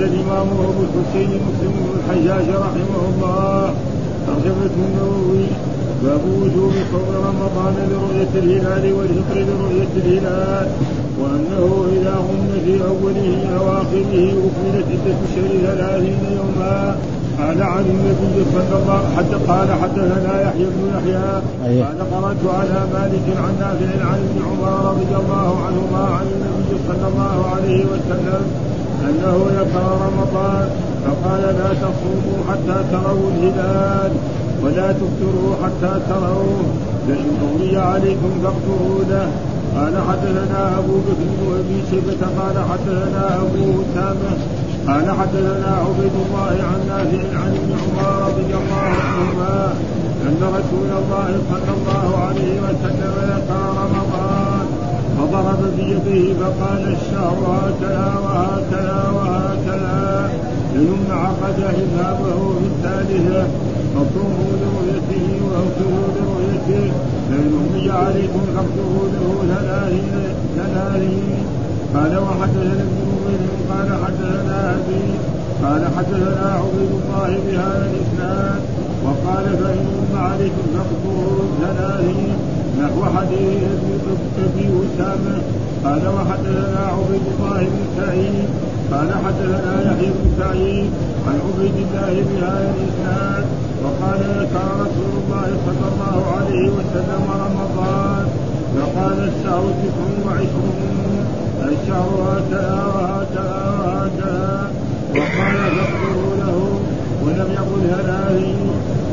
قال 0.00 0.08
الإمام 0.08 0.48
أبو 0.48 0.82
الحسين 0.88 1.30
مسلم 1.48 1.72
بن 1.76 1.92
الحجاج 1.98 2.48
رحمه 2.48 3.02
الله 3.10 3.74
ترجمة 4.26 4.74
النووي 4.86 5.46
باب 6.02 6.20
وجوب 6.40 6.72
صوم 6.92 7.08
رمضان 7.28 7.74
لرؤية 7.90 8.32
الهلال 8.42 8.92
والفطر 8.92 9.40
لرؤية 9.48 9.92
الهلال 9.96 10.66
وأنه 11.20 11.84
إذا 11.96 12.14
غم 12.14 12.48
في 12.64 12.74
أوله 12.90 13.30
أواخره 13.60 14.24
أكملت 14.46 14.86
عدة 14.90 15.18
شهر 15.34 15.52
ثلاثين 15.66 16.20
يوما 16.36 16.96
قال 17.38 17.62
عن 17.62 17.84
النبي 17.84 18.44
صلى 18.52 18.76
الله 18.82 19.02
وسلم 19.16 19.50
قال 19.50 19.68
حدثنا 19.82 20.42
يحيى 20.42 20.64
بن 20.64 20.82
يحيى. 20.96 21.30
قال 21.84 21.98
قرأت 22.12 22.42
على 22.58 22.80
مالك 22.94 23.26
عن 23.36 23.52
نافع 23.60 24.04
عن 24.10 24.18
ابن 24.28 24.38
عمر 24.48 24.90
رضي 24.90 25.14
الله 25.22 25.48
عنهما 25.66 26.04
عن 26.16 26.26
النبي 26.34 26.82
صلى 26.88 27.08
الله 27.08 27.46
عليه 27.54 27.84
وسلم 27.84 28.70
أنه 29.08 29.36
ذكر 29.60 29.84
رمضان. 30.06 30.68
فقال 31.04 31.42
لا 31.42 31.70
تصوموا 31.74 32.38
حتى 32.48 32.84
تروا 32.92 33.30
الهلال 33.30 34.12
ولا 34.62 34.92
تفطروا 34.92 35.54
حتى 35.64 36.00
تروه 36.08 36.64
فان 37.08 37.26
اغمي 37.42 37.76
عليكم 37.76 38.30
فاقتروا 38.42 39.04
له 39.10 39.28
قال 39.76 39.94
حدثنا 40.08 40.78
أبو 40.78 40.92
بكر 40.92 41.24
بن 41.38 41.60
أبي 41.60 41.82
شيبة 41.90 42.26
قال 42.38 42.56
حدثنا 42.70 43.36
أبو 43.42 43.82
أسامة 43.82 44.32
قال 44.88 45.10
حدثنا 45.20 45.76
عبيد 45.84 46.14
الله 46.26 46.56
عن 46.70 46.80
نافع 46.88 47.38
عن 47.42 47.52
ابن 47.60 47.72
عمر 47.82 48.28
رضي 48.28 48.54
الله 48.60 48.90
عنهما 49.08 49.74
أن 50.26 50.40
رسول 50.42 50.90
الله 51.00 51.40
صلى 51.50 51.72
الله 51.78 52.18
عليه 52.18 52.60
وسلم 52.60 53.14
ذكر 53.30 53.60
رمضان 53.82 54.09
فضرب 55.20 55.60
بيده 55.76 56.34
فقال 56.40 56.96
الشهر 56.96 57.40
هكذا 57.62 58.08
وهكذا 58.24 59.12
وهكذا 59.16 60.30
ثم 60.74 61.12
عقد 61.12 61.58
حسابه 61.76 62.38
في 62.58 62.66
الثالثة. 62.72 63.42
فصوموا 63.94 64.50
لرؤيته 64.60 65.26
واغفروا 65.44 66.06
لرؤيته. 66.16 66.92
فان 67.28 67.52
امي 67.60 67.90
عليكم 67.90 68.40
فاغفروا 68.54 69.06
له 69.12 69.30
ثلاثين 70.56 71.44
قال 71.94 72.18
وحدثنا 72.18 72.72
ابن 72.72 73.00
قال 73.70 73.88
حدثنا 74.04 74.70
أبي 74.70 75.29
قال 75.64 75.82
حدثنا 75.96 76.48
عبيد 76.62 76.90
الله 77.00 77.30
بهذا 77.46 77.90
الإسناد 77.90 78.60
وقال 79.04 79.44
فإن 79.60 79.86
عليكم 80.14 80.64
فاقتلوا 80.74 81.38
ثلاثين 81.60 82.36
نحو 82.80 83.04
حديث 83.16 83.80
أبي 84.44 84.68
أسامة. 84.86 85.40
قال 85.84 86.02
وحدثنا 86.08 86.82
عبيد 86.96 87.24
الله 87.32 87.60
بن 87.60 87.82
سعيد 87.96 88.48
قال 88.92 89.08
حدثنا 89.24 89.72
يحيى 89.82 90.10
بن 90.10 90.30
سعيد 90.38 90.90
عن 91.26 91.36
عبيد 91.46 91.76
الله 91.84 92.12
بهذا 92.28 92.74
الإسناد 92.74 93.44
وقال 93.82 94.20
ذكر 94.40 94.66
رسول 94.84 95.12
الله 95.22 95.48
صلى 95.66 95.86
الله 95.92 96.18
عليه 96.36 96.70
وسلم 96.76 97.22
رمضان. 97.44 98.26
فقال 98.76 99.18
الشهر 99.28 99.64
تسع 99.82 100.08
وعشرون 100.26 101.26
الشهر 101.68 102.18
هكذا 102.28 102.84
وهكذا 102.94 103.74
وهكذا 103.84 104.70
وقال 105.14 105.56
فاغفروا 105.76 106.34
له 106.42 106.56
ولم 107.24 107.48
يقل 107.58 107.82
هذه 108.10 108.54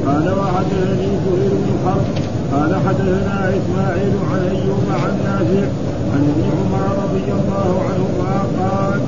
قال 0.08 0.26
وحدثني 0.40 1.08
سهيل 1.26 1.50
بن 1.50 1.70
حرب. 1.86 2.06
قال 2.53 2.76
حدثنا 2.88 3.50
إسماعيل 3.50 4.14
عن 4.31 4.42
أيوب 4.56 4.86
عن 5.03 5.14
نافع 5.25 5.68
عن 6.14 6.22
ابن 6.31 6.44
عمر 6.58 6.86
رضي 7.03 7.28
الله 7.40 7.70
عنهما 7.88 8.34
قال 8.59 9.00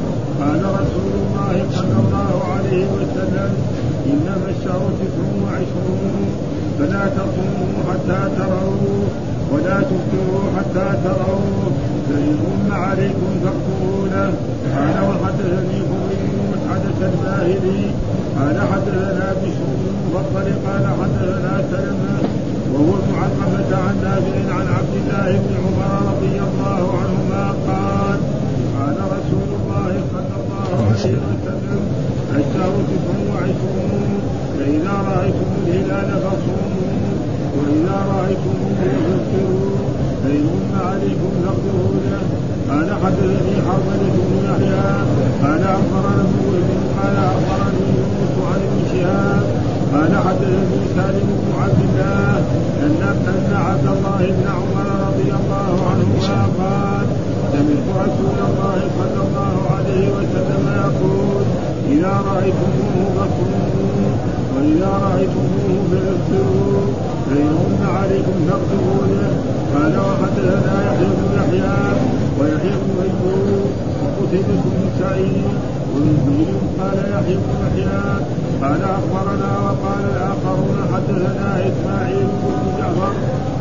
قال 0.42 0.62
رسول 0.80 1.14
الله 1.24 1.66
صلى 1.72 1.98
الله 2.04 2.44
عليه 2.54 2.86
وسلم 2.98 3.52
إنما 4.06 4.48
الشهر 4.50 4.90
تسع 5.02 5.28
وعشرون 5.44 6.26
فلا 6.80 7.04
تصوموا 7.18 7.74
حتى 7.90 8.20
تروه 8.38 9.08
ولا 9.52 9.78
تفطروا 9.82 10.46
حتى 10.58 10.88
تروه 11.04 11.72
فإن 12.10 12.72
عليكم 12.72 13.32
له 13.44 14.34
قال 14.76 14.96
وحدثني 15.10 15.80
خبر 15.90 16.20
بن 16.32 16.60
حدث 16.72 17.00
الباهلي 17.02 17.82
قال 18.40 18.58
حدثنا 18.72 19.34
بشر 19.42 19.70
بن 19.80 19.88
المفضل 19.96 20.48
قال 20.66 20.86
حدثنا 21.02 21.64
سلمة 21.72 22.20
وهو 22.74 22.94
المعلمة 23.02 23.72
عن 23.88 23.96
نافع 24.04 24.54
عن 24.56 24.68
عبد 24.78 24.94
الله 25.02 25.32
بن 25.32 25.54
عمر 25.64 25.92
رضي 26.12 26.36
الله 26.48 26.84
عنهما 27.02 27.46
قال 27.68 28.20
قال 28.80 28.98
رسول 29.18 29.50
الله 29.60 29.94
صلى 30.14 30.36
الله 30.42 30.86
عليه 30.86 30.96
وسلم 30.96 32.00
الشهر 32.36 32.76
تسع 32.90 33.16
وعشرون 33.30 34.12
فإذا 34.58 34.96
رأيتم 35.10 35.50
الهلال 35.68 36.10
فصوموا 36.22 36.90
وإذا 37.58 37.98
رأيتموه 38.16 38.80
فافطروا 38.82 39.78
فإن 40.24 40.50
غم 40.50 40.88
عليكم 40.88 41.32
فاغفروا 41.44 41.96
له 42.06 42.22
قال 42.70 42.90
حدثني 43.04 43.56
حرملة 43.68 44.16
بن 44.28 44.36
يحيى 44.50 44.90
قال 45.44 45.64
أخبرنا 45.64 46.22
ابن 46.22 46.80
قال 46.98 47.16
أخبرني 47.18 47.86
يونس 47.98 48.36
عن 48.50 48.60
ابن 48.68 48.80
شهاب 48.92 49.44
قال 49.94 50.12
حدثني 50.26 50.80
سالم 50.96 51.30
بن 51.42 51.52
عبد 51.62 51.82
الله 51.88 52.38
أن 52.86 52.92
أن 53.28 53.54
عبد 53.54 53.88
الله 53.96 54.22
بن 54.38 54.46
عمر 54.58 54.88
رضي 55.08 55.30
الله 55.40 55.74
عنهما 55.92 56.42
قال 56.60 57.08
سمعت 57.52 57.88
رسول 58.06 58.38
الله 58.50 58.80
صلى 59.00 59.22
الله 59.28 59.56
عليه 59.76 60.08
وسلم 60.18 60.64
يقول 60.84 61.44
إذا 61.92 62.14
رأيتموه 62.32 62.96
فاصوموا 63.16 64.12
وإذا 64.56 64.92
رأيتموه 65.08 65.68
فافطروا 65.92 66.82
فإن 67.30 67.80
عليكم 67.96 68.36
فاغفروا 68.48 69.04
له 69.08 69.34
قال 69.76 69.94
وحدثنا 70.00 70.76
يحيى 70.88 71.08
بن 71.18 71.30
يحيى 71.40 71.78
ويحيى 72.40 72.76
بن 72.84 72.96
أيوب 73.04 73.70
وقتيبة 74.30 74.62
بن 74.66 74.90
سعيد 75.00 75.44
ومن 75.94 76.18
قال 76.80 76.98
يحيى 77.14 77.36
بن 77.36 77.54
يحيى 77.66 78.02
قال 78.62 78.82
أخبرنا 78.84 79.52
وقال 79.66 80.04
الآخرون 80.14 80.78
حدثنا 80.94 81.50
إسماعيل 81.70 82.28
بن 82.44 82.78
جعفر 82.78 83.14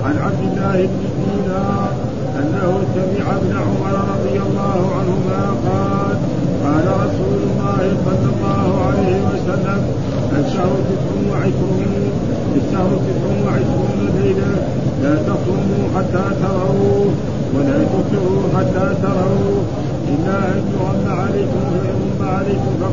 عن 0.04 0.14
عبد 0.24 0.42
الله 0.48 0.76
بن 0.92 1.02
دينار 1.18 1.92
أنه 2.38 2.80
سمع 2.94 3.36
ابن 3.36 3.56
عمر 3.56 3.94
رضي 4.14 4.36
الله 4.46 4.80
عنهما 4.98 5.42
قال 5.68 6.16
قال 6.64 6.86
رسول 7.04 7.38
الله 7.48 7.82
صلى 8.04 8.28
الله 8.34 8.84
عليه 8.86 9.16
وسلم. 9.28 9.80
الشهر 10.38 10.76
تسع 10.88 11.32
وعشرون 11.32 11.80
الشهر 12.56 12.90
تسع 13.06 13.30
وعشرون 13.44 14.00
ليلة 14.22 14.52
لا 15.02 15.14
تصوموا 15.14 15.84
حتى 15.96 16.24
تروه 16.42 17.06
ولا 17.54 17.78
تفطروا 17.84 18.42
حتى 18.56 18.94
تروه 19.02 19.64
أن 20.28 20.62
يغم 20.74 21.04
عليكم 21.20 21.60
فيغم 21.70 22.20
عليكم 22.36 22.72
له 22.80 22.92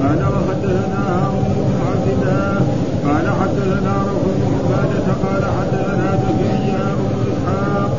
قال 0.00 0.20
وحدثنا 0.34 1.00
هارون 1.08 1.48
بن 1.68 1.76
عبد 1.88 2.08
الله 2.14 2.54
قال 3.06 3.26
حدثنا 3.40 3.94
روح 4.08 4.24
بن 4.36 4.42
عبادة. 4.54 5.06
قال 5.24 5.44
حدثنا 5.58 6.08
زكريا 6.22 6.84
بن 6.98 7.12
إسحاق. 7.32 7.90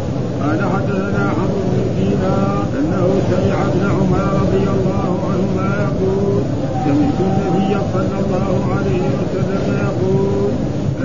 قال 0.42 0.60
حدثنا 0.74 1.24
عمرو 1.38 1.62
بن 1.72 1.84
دينار. 1.98 2.64
أنه 2.80 3.08
سمع 3.30 3.58
ابن 3.70 3.84
عمر 3.98 4.24
رضي 4.42 4.66
الله 4.76 5.12
عنهما 5.30 5.70
يقول 5.86 6.42
سمعت 6.86 7.20
النبي 7.30 7.74
صلى 7.94 8.18
الله 8.24 8.56
عليه 8.76 9.06
وسلم 9.18 9.66
يقول 9.86 10.52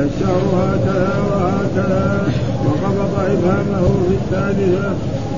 الشهر 0.04 0.44
هكذا 0.60 1.08
وهكذا. 1.28 2.22
وقبض 2.64 3.14
إبهامه 3.34 3.88
في 4.08 4.14
الثالثة. 4.20 4.88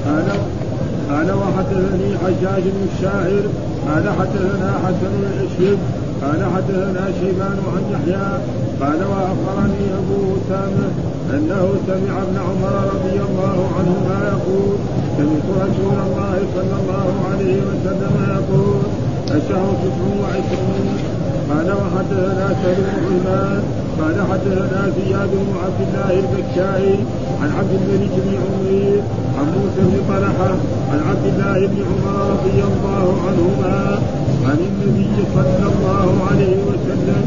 قال 0.07 0.28
قال 1.69 1.77
وحدثني 1.77 2.19
حجاج 2.19 2.62
بن 2.62 2.89
الشاعر 2.93 3.45
قال 3.89 4.05
حدثنا 4.19 4.73
حسن 4.84 5.12
الاشهب 5.23 5.78
قال 6.22 6.41
حدثنا 6.54 7.13
شيبان 7.21 7.59
عن 7.72 7.83
يحيى 7.92 8.28
قال 8.81 9.01
وأخبرني 9.10 9.84
أبو 10.01 10.37
أسامة 10.37 10.89
أنه 11.34 11.69
سمع 11.87 12.22
ابن 12.22 12.37
عمر 12.37 12.75
رضي 12.95 13.19
الله 13.28 13.59
عنهما 13.78 14.19
يقول 14.33 14.77
سمعت 15.19 15.69
رسول 15.69 15.97
الله 16.07 16.39
صلى 16.54 16.75
الله 16.81 17.13
عليه 17.31 17.57
وسلم 17.69 18.15
يقول 18.37 18.81
الشهر 19.37 19.72
تسع 19.83 20.22
وعشرون. 20.22 20.98
قال 21.51 21.72
وحدثنا 21.72 22.48
سلم 22.63 22.87
بن 22.97 23.31
عباد 23.31 23.63
قال 24.01 24.16
حدثنا 24.31 24.92
زياد 24.98 25.31
بن 25.31 25.53
عبد 25.65 25.81
الله 25.89 26.13
البكائي 26.25 26.98
عن 27.42 27.51
عبد 27.59 27.72
الملك 27.81 28.10
بن 28.25 28.33
عمير 28.45 29.03
عن 29.39 29.47
موسى 29.57 29.81
بن 29.91 29.99
طلحه 30.09 30.51
عن 30.93 31.01
عبد 31.11 31.27
الله 31.33 31.67
بن 31.67 31.79
عمر 31.89 32.15
رضي 32.35 32.59
الله 32.71 33.05
عنهما 33.27 33.99
عن 34.49 34.59
النبي 34.69 35.11
صلى 35.35 35.67
الله 35.73 36.09
عليه 36.31 36.57
وسلم 36.71 37.23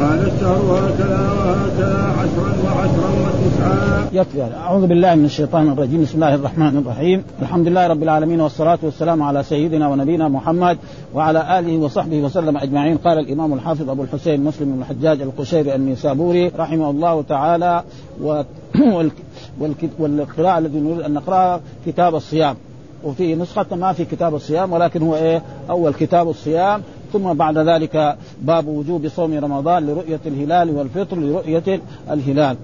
قال 0.00 0.32
الشهر 0.34 0.88
هكذا 0.88 1.32
وهكذا 1.32 2.14
عشرا 2.18 2.54
وعشرا 2.64 3.10
وتسعا. 3.10 4.08
يكفي 4.12 4.42
أعوذ 4.42 4.86
بالله 4.86 5.14
من 5.14 5.24
الشيطان 5.24 5.68
الرجيم. 5.68 6.02
بسم 6.02 6.14
الله 6.14 6.34
الرحمن 6.34 6.78
الرحيم. 6.78 7.24
الحمد 7.42 7.68
لله 7.68 7.86
رب 7.86 8.02
العالمين 8.02 8.40
والصلاة 8.40 8.78
والسلام 8.82 9.22
على 9.22 9.42
سيدنا 9.42 9.88
ونبينا 9.88 10.28
محمد 10.28 10.78
وعلى 11.14 11.58
آله 11.58 11.78
وصحبه 11.78 12.20
وسلم 12.20 12.56
أجمعين. 12.56 12.96
قال 12.96 13.18
الإمام 13.18 13.52
الحافظ 13.52 13.90
أبو 13.90 14.02
الحسين 14.02 14.44
مسلم 14.44 14.72
بن 14.72 14.80
الحجاج 14.80 15.22
القشيري 15.22 15.74
النيسابوري 15.74 16.48
رحمه 16.48 16.90
الله 16.90 17.22
تعالى 17.22 17.82
و... 18.22 18.42
والقراءة 19.98 20.58
التي 20.58 20.80
نريد 20.80 21.00
أن 21.00 21.14
نقرأها 21.14 21.60
كتاب 21.86 22.14
الصيام. 22.14 22.56
وفي 23.04 23.34
نسخة 23.34 23.76
ما 23.76 23.92
في 23.92 24.04
كتاب 24.04 24.34
الصيام 24.34 24.72
ولكن 24.72 25.02
هو 25.02 25.14
إيه؟ 25.16 25.42
أول 25.70 25.94
كتاب 25.94 26.28
الصيام. 26.28 26.82
ثم 27.12 27.32
بعد 27.32 27.58
ذلك 27.58 28.16
باب 28.42 28.66
وجوب 28.66 29.08
صوم 29.08 29.38
رمضان 29.38 29.86
لرؤية 29.86 30.20
الهلال 30.26 30.76
والفطر 30.76 31.16
لرؤية 31.16 31.80
الهلال. 32.10 32.56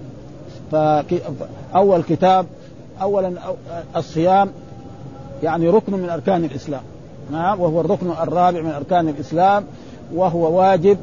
فأول 0.71 2.03
كتاب 2.03 2.45
أولا 3.01 3.33
الصيام 3.95 4.49
يعني 5.43 5.69
ركن 5.69 5.93
من 5.93 6.09
أركان 6.09 6.43
الإسلام. 6.43 6.81
نعم 7.31 7.59
وهو 7.59 7.81
الركن 7.81 8.09
الرابع 8.09 8.61
من 8.61 8.71
أركان 8.71 9.09
الإسلام 9.09 9.63
وهو 10.15 10.59
واجب 10.59 10.97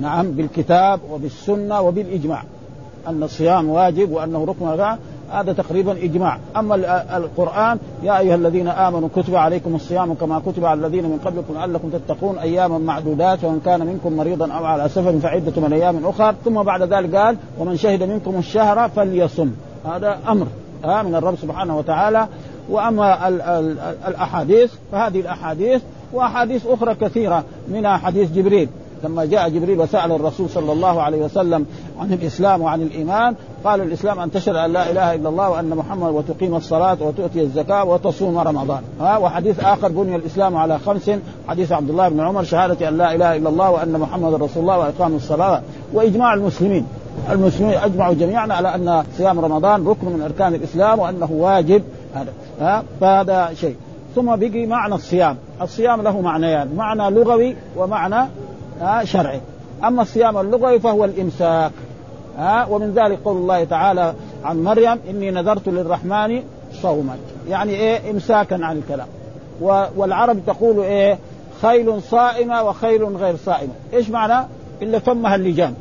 نعم 0.00 0.30
بالكتاب 0.30 1.00
وبالسنة 1.12 1.80
وبالإجماع. 1.80 2.42
أن 3.08 3.22
الصيام 3.22 3.68
واجب 3.68 4.10
وأنه 4.10 4.44
ركن 4.44 4.66
هذا 5.34 5.52
تقريبا 5.52 5.92
إجماع. 5.92 6.38
أما 6.56 6.74
القرآن 7.16 7.78
يا 8.02 8.18
أيها 8.18 8.34
الذين 8.34 8.68
آمنوا 8.68 9.08
كتب 9.16 9.36
عليكم 9.36 9.74
الصيام 9.74 10.14
كما 10.14 10.42
كتب 10.46 10.64
على 10.64 10.86
الذين 10.86 11.04
من 11.04 11.18
قبلكم 11.24 11.54
لعلكم 11.54 11.90
تتقون 11.90 12.38
اياما 12.38 12.78
معدودات 12.78 13.44
ومن 13.44 13.60
كان 13.64 13.86
منكم 13.86 14.16
مريضا 14.16 14.52
أو 14.52 14.64
على 14.64 14.88
سفر 14.88 15.18
فعدة 15.18 15.62
من 15.62 15.72
أيام 15.72 16.06
أخر. 16.06 16.34
ثم 16.44 16.62
بعد 16.62 16.82
ذلك 16.82 17.14
قال 17.14 17.36
ومن 17.58 17.76
شهد 17.76 18.02
منكم 18.02 18.36
الشهر 18.38 18.88
فليصم. 18.88 19.50
هذا 19.84 20.18
أمر 20.28 20.46
من 20.84 21.14
الرب 21.14 21.36
سبحانه 21.42 21.78
وتعالى. 21.78 22.28
وأما 22.70 23.28
ال 23.28 23.40
ال 23.42 23.78
الأحاديث 24.08 24.72
فهذه 24.92 25.20
الأحاديث 25.20 25.82
وأحاديث 26.12 26.66
أخرى 26.66 26.94
كثيرة 26.94 27.44
منها 27.68 27.96
حديث 27.96 28.32
جبريل. 28.32 28.68
لما 29.04 29.24
جاء 29.24 29.48
جبريل 29.48 29.80
وسأل 29.80 30.12
الرسول 30.12 30.50
صلى 30.50 30.72
الله 30.72 31.02
عليه 31.02 31.18
وسلم 31.22 31.66
عن 32.00 32.12
الإسلام 32.12 32.62
وعن 32.62 32.82
الإيمان. 32.82 33.34
قال 33.64 33.80
الإسلام 33.80 34.20
أن 34.20 34.30
تشهد 34.30 34.56
أن 34.56 34.72
لا 34.72 34.90
إله 34.90 35.14
إلا 35.14 35.28
الله 35.28 35.50
وأن 35.50 35.70
محمد 35.70 36.12
وتقيم 36.12 36.54
الصلاة 36.54 36.96
وتؤتي 37.00 37.40
الزكاة 37.40 37.84
وتصوم 37.84 38.38
رمضان. 38.38 38.82
ها 39.00 39.18
وحديث 39.18 39.60
آخر 39.60 39.88
بني 39.88 40.16
الإسلام 40.16 40.56
على 40.56 40.78
خمس 40.78 41.10
حديث 41.48 41.72
عبد 41.72 41.90
الله 41.90 42.08
بن 42.08 42.20
عمر 42.20 42.42
شهادة 42.42 42.88
أن 42.88 42.98
لا 42.98 43.14
إله 43.14 43.36
إلا 43.36 43.48
الله 43.48 43.70
وأن 43.70 43.92
محمد 43.92 44.34
رسول 44.34 44.62
الله 44.62 44.78
وإقام 44.78 45.14
الصلاة. 45.16 45.62
وإجماع 45.92 46.34
المسلمين. 46.34 46.86
المسلمين 47.30 47.74
أجمعوا 47.74 48.14
جميعا 48.14 48.52
على 48.52 48.74
أن 48.74 49.04
صيام 49.18 49.40
رمضان 49.40 49.86
ركن 49.86 50.06
من 50.06 50.22
أركان 50.22 50.54
الإسلام 50.54 50.98
وأنه 50.98 51.28
واجب. 51.32 51.82
هذا 52.14 52.32
ها 52.60 52.82
فهذا 53.00 53.54
شيء. 53.54 53.76
ثم 54.14 54.36
بقي 54.36 54.66
معنى 54.66 54.94
الصيام. 54.94 55.36
الصيام 55.62 56.02
له 56.02 56.20
معنيان 56.20 56.76
معنى 56.76 57.10
لغوي 57.10 57.56
ومعنى 57.76 58.28
شرعي. 59.04 59.40
أما 59.84 60.02
الصيام 60.02 60.38
اللغوي 60.38 60.80
فهو 60.80 61.04
الإمساك. 61.04 61.72
ها 62.38 62.66
ومن 62.66 62.94
ذلك 62.94 63.18
قول 63.24 63.36
الله 63.36 63.64
تعالى 63.64 64.14
عن 64.44 64.64
مريم 64.64 64.98
إني 65.10 65.30
نذرت 65.30 65.68
للرحمن 65.68 66.42
صوما. 66.82 67.16
يعني 67.48 67.72
إيه؟ 67.72 68.10
امساكا 68.10 68.58
عن 68.62 68.76
الكلام. 68.76 69.06
والعرب 69.96 70.38
تقول 70.46 70.80
إيه؟ 70.80 71.18
خيل 71.62 72.02
صائمة 72.02 72.62
وخيل 72.62 73.04
غير 73.04 73.36
صائمة. 73.36 73.72
إيش 73.92 74.10
معنى؟ 74.10 74.46
إلا 74.82 74.98
فمها 74.98 75.34
اللجام 75.34 75.74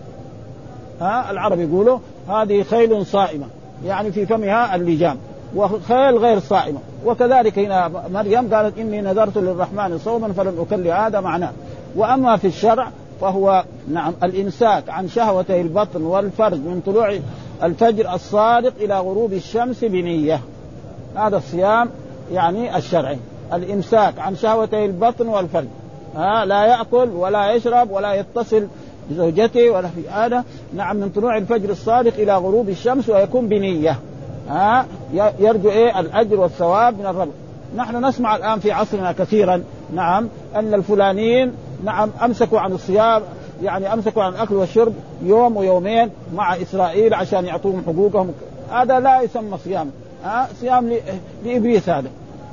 ها 1.01 1.31
العرب 1.31 1.59
يقولوا 1.59 1.99
هذه 2.29 2.63
خيل 2.63 3.05
صائمة. 3.05 3.45
يعني 3.85 4.11
في 4.11 4.25
فمها 4.25 4.75
اللجام 4.75 5.17
وخيل 5.55 6.17
غير 6.17 6.39
صائمة. 6.39 6.79
وكذلك 7.05 7.59
هنا 7.59 7.91
مريم 8.13 8.53
قالت 8.53 8.77
إني 8.77 9.01
نذرت 9.01 9.37
للرحمن 9.37 9.97
صوما 9.97 10.33
فلن 10.33 10.59
اكل 10.59 10.87
هذا 10.87 11.19
معناه. 11.19 11.51
وأما 11.95 12.37
في 12.37 12.47
الشرع 12.47 12.91
فهو 13.21 13.63
نعم 13.87 14.13
الإمساك 14.23 14.89
عن 14.89 15.07
شهوتي 15.07 15.61
البطن 15.61 16.01
والفرج 16.01 16.59
من 16.59 16.81
طلوع 16.85 17.19
الفجر 17.63 18.13
الصادق 18.13 18.73
إلى 18.81 18.99
غروب 18.99 19.33
الشمس 19.33 19.83
بنية. 19.83 20.39
هذا 21.15 21.37
الصيام 21.37 21.89
يعني 22.31 22.77
الشرعي. 22.77 23.17
الإمساك 23.53 24.19
عن 24.19 24.35
شهوتي 24.35 24.85
البطن 24.85 25.27
والفرج. 25.27 25.67
ها 26.15 26.45
لا 26.45 26.65
يأكل 26.65 27.09
ولا 27.09 27.51
يشرب 27.51 27.91
ولا 27.91 28.13
يتصل 28.13 28.67
بزوجته 29.09 29.69
ولا 29.69 29.87
في 29.87 30.09
هذا. 30.09 30.43
نعم 30.73 30.95
من 30.95 31.09
طلوع 31.09 31.37
الفجر 31.37 31.69
الصادق 31.69 32.13
إلى 32.13 32.37
غروب 32.37 32.69
الشمس 32.69 33.09
ويكون 33.09 33.47
بنية. 33.47 33.99
ها 34.49 34.85
يرجو 35.39 35.69
إيه؟ 35.69 35.99
الأجر 35.99 36.39
والثواب 36.39 36.99
من 36.99 37.05
الرب 37.05 37.29
نحن 37.75 38.05
نسمع 38.05 38.35
الآن 38.35 38.59
في 38.59 38.71
عصرنا 38.71 39.11
كثيرا 39.11 39.63
نعم 39.95 40.29
أن 40.55 40.73
الفلانيين 40.73 41.53
نعم 41.83 42.09
أمسكوا 42.23 42.59
عن 42.59 42.71
الصيام 42.71 43.21
يعني 43.63 43.93
أمسكوا 43.93 44.23
عن 44.23 44.33
الأكل 44.33 44.55
والشرب 44.55 44.93
يوم 45.23 45.57
ويومين 45.57 46.09
مع 46.35 46.55
إسرائيل 46.55 47.13
عشان 47.13 47.45
يعطوهم 47.45 47.83
حقوقهم. 47.87 48.31
هذا 48.71 48.99
لا 48.99 49.21
يسمى 49.21 49.57
صيام. 49.63 49.91
ها؟ 50.23 50.47
صيام 50.61 50.93
لإبليس 51.45 51.89
هذا. 51.89 52.09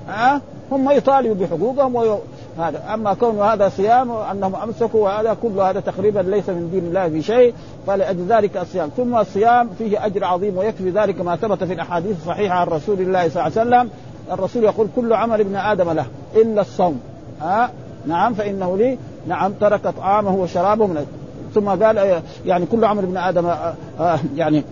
ها؟ 0.08 0.40
هم 0.72 0.90
يطالبوا 0.90 1.34
بحقوقهم 1.34 1.94
وي... 1.94 2.18
هذا. 2.58 2.82
أما 2.94 3.14
كون 3.14 3.38
هذا 3.38 3.68
صيام 3.68 4.10
انهم 4.10 4.56
أمسكوا 4.56 5.04
وهذا 5.04 5.36
كل 5.42 5.60
هذا 5.60 5.80
تقريبا 5.80 6.20
ليس 6.20 6.48
من 6.48 6.70
دين 6.72 6.84
الله 6.84 7.08
في 7.08 7.22
شيء 7.22 7.54
فلأجل 7.86 8.26
ذلك 8.28 8.56
الصيام. 8.56 8.90
ثم 8.96 9.16
الصيام 9.16 9.68
فيه 9.78 10.06
أجر 10.06 10.24
عظيم 10.24 10.58
ويكفي 10.58 10.90
ذلك 10.90 11.20
ما 11.20 11.36
ثبت 11.36 11.64
في 11.64 11.72
الأحاديث 11.72 12.16
الصحيحة 12.16 12.54
عن 12.54 12.66
رسول 12.66 13.00
الله 13.00 13.28
صلى 13.28 13.46
الله 13.46 13.60
عليه 13.60 13.68
وسلم. 13.68 13.90
الرسول 14.32 14.64
يقول 14.64 14.88
كل 14.96 15.12
عمل 15.12 15.40
ابن 15.40 15.56
آدم 15.56 15.90
له 15.90 16.06
إلا 16.34 16.60
الصوم. 16.60 17.00
ها؟ 17.40 17.70
نعم 18.06 18.34
فإنه 18.34 18.76
لي 18.76 18.98
نعم 19.26 19.52
ترك 19.52 19.88
طعامه 19.88 20.34
وشرابه 20.34 20.86
من. 20.86 21.06
ثم 21.54 21.68
قال 21.68 22.22
يعني 22.46 22.66
كل 22.66 22.84
عمل 22.84 23.02
ابن 23.02 23.16
آدم 23.16 23.46
آه، 23.46 23.74
آه، 24.00 24.18
يعني 24.36 24.64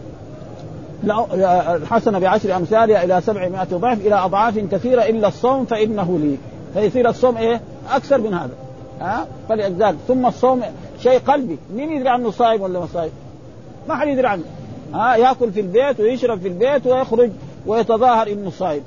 الحسنة 1.04 2.18
بعشر 2.18 2.56
أمثالها 2.56 3.04
إلى 3.04 3.20
سبعمائة 3.20 3.64
ضعف 3.64 4.00
إلى 4.00 4.14
أضعاف 4.14 4.58
كثيرة 4.58 5.02
إلا 5.02 5.28
الصوم 5.28 5.64
فإنه 5.64 6.18
لي. 6.18 6.36
فيصير 6.74 7.08
الصوم 7.08 7.36
إيه؟ 7.36 7.60
أكثر 7.90 8.18
من 8.18 8.34
هذا. 8.34 8.50
ها؟ 9.00 9.26
فلذلك 9.48 9.96
ثم 10.08 10.26
الصوم 10.26 10.62
شيء 11.02 11.18
قلبي. 11.18 11.58
مين 11.74 11.92
يدري 11.92 12.08
عنه 12.08 12.30
صايم 12.30 12.62
ولا 12.62 12.80
ما 12.80 12.86
صايم؟ 12.94 13.10
ما 13.88 13.96
حد 13.96 14.08
يدري 14.08 14.26
عنه. 14.26 14.44
ها؟ 14.94 15.16
يأكل 15.16 15.52
في 15.52 15.60
البيت 15.60 16.00
ويشرب 16.00 16.40
في 16.40 16.48
البيت 16.48 16.86
ويخرج 16.86 17.30
ويتظاهر 17.66 18.26
إنه 18.26 18.50
صايم. 18.50 18.82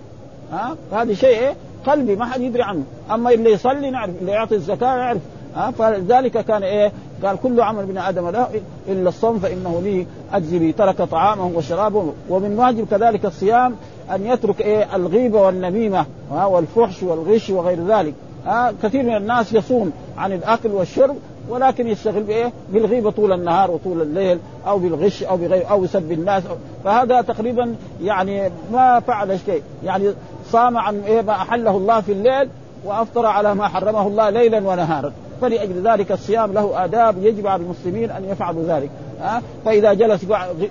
ها؟ 0.52 0.76
هذا 0.92 1.14
شيء 1.14 1.40
إيه؟ 1.40 1.56
قلبي 1.88 2.16
ما 2.16 2.26
حد 2.26 2.42
يدري 2.42 2.64
عنه. 2.64 2.84
أما 3.12 3.32
اللي 3.32 3.52
يصلي 3.52 3.90
نعرف 3.90 4.14
اللي 4.22 4.32
يعطي 4.32 4.56
الزكاة 4.56 4.96
نعرف. 4.96 5.22
ها 5.56 5.72
فلذلك 5.72 6.46
كان 6.46 6.64
إيه؟ 6.64 6.92
قال 7.24 7.38
كل 7.44 7.62
عمل 7.62 7.84
ابن 7.84 7.98
آدم 7.98 8.30
له 8.30 8.48
إلا 8.88 9.10
الصوم 9.10 9.40
فإنه 9.40 9.82
لي 9.84 10.06
اجزي 10.34 10.60
به 10.60 10.74
ترك 10.78 11.02
طعامه 11.02 11.46
وشرابه 11.56 12.14
ومن 12.30 12.60
واجب 12.60 12.88
كذلك 12.92 13.26
الصيام 13.26 13.76
أن 14.16 14.26
يترك 14.26 14.62
إيه؟ 14.62 14.96
الغيبة 14.96 15.42
والنميمة 15.42 16.06
والفحش 16.32 17.04
والغش 17.04 17.50
وغير 17.50 17.88
ذلك. 17.88 18.14
ها 18.46 18.74
كثير 18.84 19.04
من 19.04 19.16
الناس 19.16 19.54
يصوم 19.54 19.92
عن 20.18 20.32
الأكل 20.32 20.70
والشرب 20.70 21.16
ولكن 21.50 21.88
يشتغل 21.88 22.24
بإيه؟ 22.24 22.52
بالغيبه 22.70 23.12
طول 23.12 23.34
النهار 23.34 23.72
وطول 23.72 24.02
الليل 24.02 24.40
أو 24.68 24.80
بالغش 24.80 25.24
أو 25.24 25.38
بغير 25.38 25.70
أو 25.70 25.84
يسب 25.84 26.12
الناس. 26.12 26.44
فهذا 26.84 27.22
تقريبا 27.22 27.76
يعني 28.02 28.52
ما 28.72 29.00
فعل 29.00 29.40
شيء. 29.46 29.62
يعني 29.84 30.14
صام 30.50 30.78
عن 30.78 31.00
إيه؟ 31.00 31.22
ما 31.22 31.34
أحله 31.34 31.78
الله 31.78 32.02
في 32.02 32.12
الليل 32.12 32.50
وأفطر 32.86 33.26
على 33.26 33.56
ما 33.56 33.68
حرمه 33.68 34.08
الله 34.08 34.30
ليلا 34.30 34.58
ونهارا. 34.58 35.14
فلأجل 35.42 35.88
ذلك 35.88 36.12
الصيام 36.12 36.54
له 36.54 36.86
آداب 36.86 37.26
يجب 37.26 37.48
على 37.48 37.64
المسلمين 37.64 38.12
أن 38.12 38.26
يفعلوا 38.26 38.64
ذلك. 38.64 38.90
ها؟ 39.22 39.42
فإذا 39.66 39.94
جلس 39.94 40.26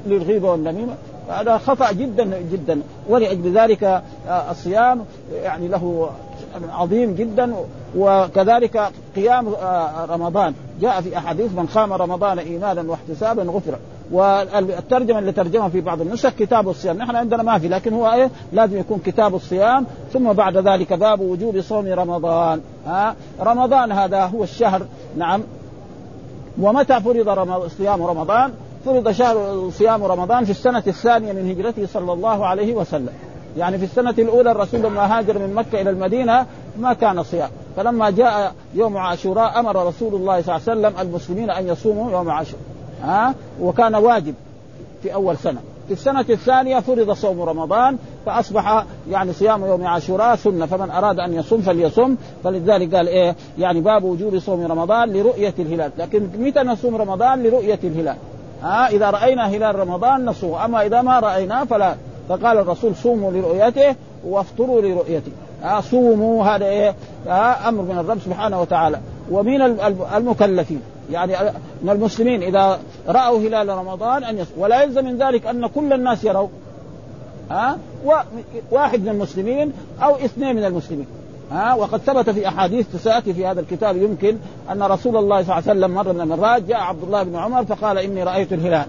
للغيبة 0.06 0.50
والنميمة 0.50 0.94
هذا 1.28 1.58
خطأ 1.58 1.92
جدا 1.92 2.42
جدا. 2.52 2.80
ولأجل 3.08 3.52
ذلك 3.52 3.84
آه، 3.84 4.50
الصيام 4.50 5.04
يعني 5.42 5.68
له 5.68 6.10
عظيم 6.72 7.14
جدا 7.14 7.54
وكذلك 7.96 8.92
قيام 9.16 9.48
آه، 9.48 10.04
رمضان. 10.04 10.54
جاء 10.80 11.00
في 11.00 11.18
أحاديث 11.18 11.52
من 11.52 11.66
قام 11.66 11.92
رمضان 11.92 12.38
إيمانا 12.38 12.90
واحتسابا 12.90 13.42
غفر. 13.42 13.74
والترجمة 14.12 15.18
اللي 15.18 15.32
ترجمها 15.32 15.68
في 15.68 15.80
بعض 15.80 16.00
النسخ 16.00 16.30
كتاب 16.30 16.68
الصيام. 16.68 16.96
نحن 16.96 17.16
عندنا 17.16 17.42
ما 17.42 17.58
في 17.58 17.68
لكن 17.68 17.94
هو 17.94 18.12
إيه؟ 18.12 18.30
لازم 18.52 18.78
يكون 18.78 18.98
كتاب 18.98 19.34
الصيام. 19.34 19.86
ثم 20.12 20.32
بعد 20.32 20.56
ذلك 20.56 20.92
باب 20.92 21.20
وجوب 21.20 21.60
صوم 21.60 21.86
رمضان. 21.86 22.60
ها؟ 22.86 23.14
رمضان 23.40 23.92
هذا 23.92 24.24
هو 24.24 24.42
الشهر. 24.42 24.82
نعم. 25.16 25.42
ومتى 26.60 27.00
فرض 27.00 27.68
صيام 27.78 28.02
رمضان؟ 28.02 28.52
فرض 28.84 29.10
شهر 29.10 29.70
صيام 29.70 30.04
رمضان 30.04 30.44
في 30.44 30.50
السنة 30.50 30.82
الثانية 30.86 31.32
من 31.32 31.50
هجرته 31.50 31.86
صلى 31.86 32.12
الله 32.12 32.46
عليه 32.46 32.74
وسلم. 32.74 33.29
يعني 33.56 33.78
في 33.78 33.84
السنة 33.84 34.14
الأولى 34.18 34.50
الرسول 34.50 34.80
لما 34.80 35.18
هاجر 35.18 35.38
من 35.38 35.54
مكة 35.54 35.80
إلى 35.80 35.90
المدينة 35.90 36.46
ما 36.78 36.92
كان 36.92 37.22
صيام. 37.22 37.50
فلما 37.76 38.10
جاء 38.10 38.52
يوم 38.74 38.96
عاشوراء 38.96 39.60
أمر 39.60 39.86
رسول 39.86 40.14
الله 40.14 40.42
صلى 40.42 40.56
الله 40.56 40.68
عليه 40.68 40.80
وسلم 40.80 41.08
المسلمين 41.08 41.50
أن 41.50 41.68
يصوموا 41.68 42.10
يوم 42.12 42.30
عاشوراء. 42.30 42.62
ها؟ 43.02 43.34
وكان 43.60 43.94
واجب 43.94 44.34
في 45.02 45.14
أول 45.14 45.36
سنة. 45.36 45.60
في 45.86 45.92
السنة 45.92 46.24
الثانية 46.30 46.80
فرض 46.80 47.12
صوم 47.12 47.42
رمضان 47.42 47.98
فأصبح 48.26 48.84
يعني 49.10 49.32
صيام 49.32 49.64
يوم 49.64 49.86
عاشوراء 49.86 50.36
سنة. 50.36 50.66
فمن 50.66 50.90
أراد 50.90 51.18
أن 51.18 51.34
يصوم 51.34 51.60
فليصم 51.60 52.16
فلذلك 52.44 52.94
قال 52.94 53.08
إيه؟ 53.08 53.36
يعني 53.58 53.80
باب 53.80 54.04
وجوب 54.04 54.38
صوم 54.38 54.66
رمضان 54.66 55.12
لرؤية 55.12 55.54
الهلال. 55.58 55.90
لكن 55.98 56.28
متى 56.38 56.60
نصوم 56.60 56.96
رمضان 56.96 57.42
لرؤية 57.42 57.78
الهلال؟ 57.84 58.16
ها؟ 58.62 58.88
إذا 58.88 59.10
رأينا 59.10 59.48
هلال 59.48 59.74
رمضان 59.74 60.24
نصوم. 60.24 60.54
أما 60.54 60.86
إذا 60.86 61.02
ما 61.02 61.20
رأيناه 61.20 61.64
فلا. 61.64 61.94
فقال 62.28 62.58
الرسول 62.58 62.96
صوموا 62.96 63.32
لرؤيته 63.32 63.94
وافطروا 64.24 64.80
لرؤيته. 64.80 65.32
آه 65.64 65.80
صوموا 65.80 66.44
هذا 66.44 66.66
إيه؟ 66.66 66.94
آه 67.28 67.68
أمر 67.68 67.82
من 67.82 67.98
الرب 67.98 68.18
سبحانه 68.18 68.60
وتعالى. 68.60 69.00
ومن 69.30 69.62
المكلفين. 70.16 70.80
يعني 71.12 71.34
من 71.82 71.90
المسلمين 71.90 72.42
إذا 72.42 72.78
رأوا 73.08 73.38
هلال 73.38 73.68
رمضان 73.68 74.24
أن 74.24 74.38
يصوم 74.38 74.58
ولا 74.58 74.82
يلزم 74.82 75.04
من 75.04 75.18
ذلك 75.18 75.46
أن 75.46 75.66
كل 75.66 75.92
الناس 75.92 76.24
يروا. 76.24 76.48
ها 77.50 77.78
آه 78.06 78.24
واحد 78.70 79.00
من 79.02 79.08
المسلمين 79.08 79.72
أو 80.02 80.14
اثنين 80.14 80.56
من 80.56 80.64
المسلمين. 80.64 81.06
ها 81.52 81.74
وقد 81.74 82.00
ثبت 82.00 82.30
في 82.30 82.48
أحاديث 82.48 82.86
تساتي 82.92 83.34
في 83.34 83.46
هذا 83.46 83.60
الكتاب 83.60 83.96
يمكن 83.96 84.36
أن 84.72 84.82
رسول 84.82 85.16
الله 85.16 85.42
صلى 85.42 85.58
الله 85.58 85.70
عليه 85.70 85.80
وسلم 85.80 85.90
مرة 85.90 86.12
من 86.12 86.20
المرات 86.20 86.62
جاء 86.62 86.78
عبد 86.78 87.02
الله 87.02 87.22
بن 87.22 87.36
عمر 87.36 87.64
فقال 87.64 87.98
إني 87.98 88.22
رأيت 88.22 88.52
الهلال. 88.52 88.86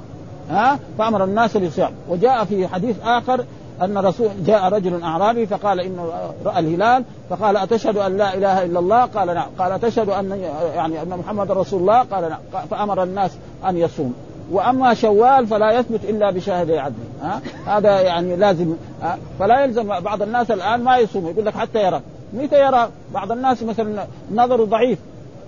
ها؟ 0.51 0.79
فأمر 0.97 1.23
الناس 1.23 1.57
بالصيام. 1.57 1.91
وجاء 2.09 2.45
في 2.45 2.67
حديث 2.67 2.95
آخر 3.03 3.45
أن 3.81 3.97
رسول 3.97 4.27
جاء 4.45 4.69
رجل 4.69 5.03
أعرابي 5.03 5.45
فقال 5.45 5.79
إنه 5.79 6.11
رأى 6.45 6.59
الهلال 6.59 7.03
فقال 7.29 7.57
أتشهد 7.57 7.97
أن 7.97 8.17
لا 8.17 8.33
إله 8.33 8.63
إلا 8.63 8.79
الله؟ 8.79 9.05
قال 9.05 9.27
نعم. 9.27 9.47
قال 9.59 9.71
أتشهد 9.71 10.09
ان 10.09 10.41
يعني 10.75 11.01
أن 11.01 11.09
محمد 11.09 11.51
رسول 11.51 11.81
الله؟ 11.81 11.99
قال 11.99 12.29
نعم. 12.29 12.65
فأمر 12.71 13.03
الناس 13.03 13.31
أن 13.69 13.77
يصوم 13.77 14.13
وأما 14.51 14.93
شوال 14.93 15.47
فلا 15.47 15.71
يثبت 15.71 15.99
إلا 16.03 16.31
بشاهدي 16.31 16.79
عدل. 16.79 16.95
ها؟ 17.21 17.41
هذا 17.65 18.01
يعني 18.01 18.35
لازم 18.35 18.75
ها؟ 19.01 19.17
فلا 19.39 19.63
يلزم 19.63 19.99
بعض 19.99 20.21
الناس 20.21 20.51
الآن 20.51 20.83
ما 20.83 20.97
يصوم 20.97 21.27
يقول 21.27 21.45
لك 21.45 21.53
حتى 21.53 21.83
يرى. 21.83 22.01
متى 22.33 22.65
يرى؟ 22.65 22.89
بعض 23.13 23.31
الناس 23.31 23.63
مثلا 23.63 24.05
نظره 24.31 24.65
ضعيف. 24.65 24.99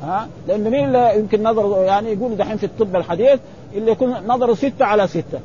ها؟ 0.03 0.27
لأنه 0.47 0.69
مين 0.69 0.95
يمكن 0.95 1.43
نظره 1.43 1.79
يعني 1.79 2.13
يقول 2.13 2.37
دحين 2.37 2.57
في 2.57 2.65
الطب 2.65 2.95
الحديث 2.95 3.39
اللي 3.75 3.91
يكون 3.91 4.15
نظره 4.27 4.53
ستة 4.53 4.85
على 4.85 5.07
ستة. 5.07 5.39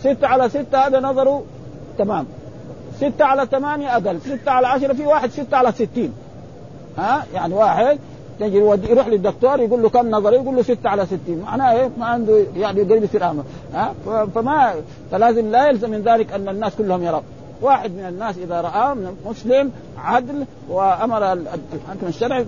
ستة 0.00 0.26
على 0.26 0.48
ستة 0.48 0.78
هذا 0.78 1.00
نظره 1.00 1.42
تمام. 1.98 2.26
ستة 2.96 3.24
على 3.24 3.46
ثمانية 3.46 3.96
أقل. 3.96 4.20
ستة 4.20 4.50
على 4.50 4.66
عشرة 4.66 4.92
في 4.92 5.06
واحد 5.06 5.30
ستة 5.30 5.56
على 5.56 5.72
ستين. 5.72 6.12
ها؟ 6.98 7.26
يعني 7.34 7.54
واحد 7.54 7.98
تجي 8.40 8.56
يروح 8.58 9.06
للدكتور 9.06 9.60
يقول 9.60 9.82
له 9.82 9.88
كم 9.88 10.10
نظري 10.10 10.36
يقول 10.36 10.56
له 10.56 10.62
ستة 10.62 10.88
على 10.88 11.06
ستين. 11.06 11.42
معناه 11.46 11.72
إيه؟ 11.72 11.90
ما 11.98 12.06
عنده 12.06 12.44
يعني 12.56 12.82
قريب 12.82 13.04
يصير 13.04 13.22
اعمى 13.22 13.42
ها؟ 13.74 13.94
فما 14.34 14.74
فلازم 15.10 15.50
لا 15.50 15.68
يلزم 15.68 15.90
من 15.90 16.02
ذلك 16.02 16.32
أن 16.32 16.48
الناس 16.48 16.76
كلهم 16.76 17.02
يروا. 17.02 17.20
واحد 17.62 17.90
من 17.90 18.06
الناس 18.08 18.38
إذا 18.38 18.60
رآه 18.60 18.96
مسلم 19.26 19.70
عدل 19.98 20.44
وأمر 20.68 21.32
الحكم 21.32 22.06
الشرعي 22.08 22.44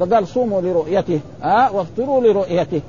فقال 0.00 0.28
صوموا 0.28 0.60
لرؤيته. 0.60 1.20
ها؟ 1.42 1.70
وافطروا 1.70 2.20
لرؤيته. 2.20 2.80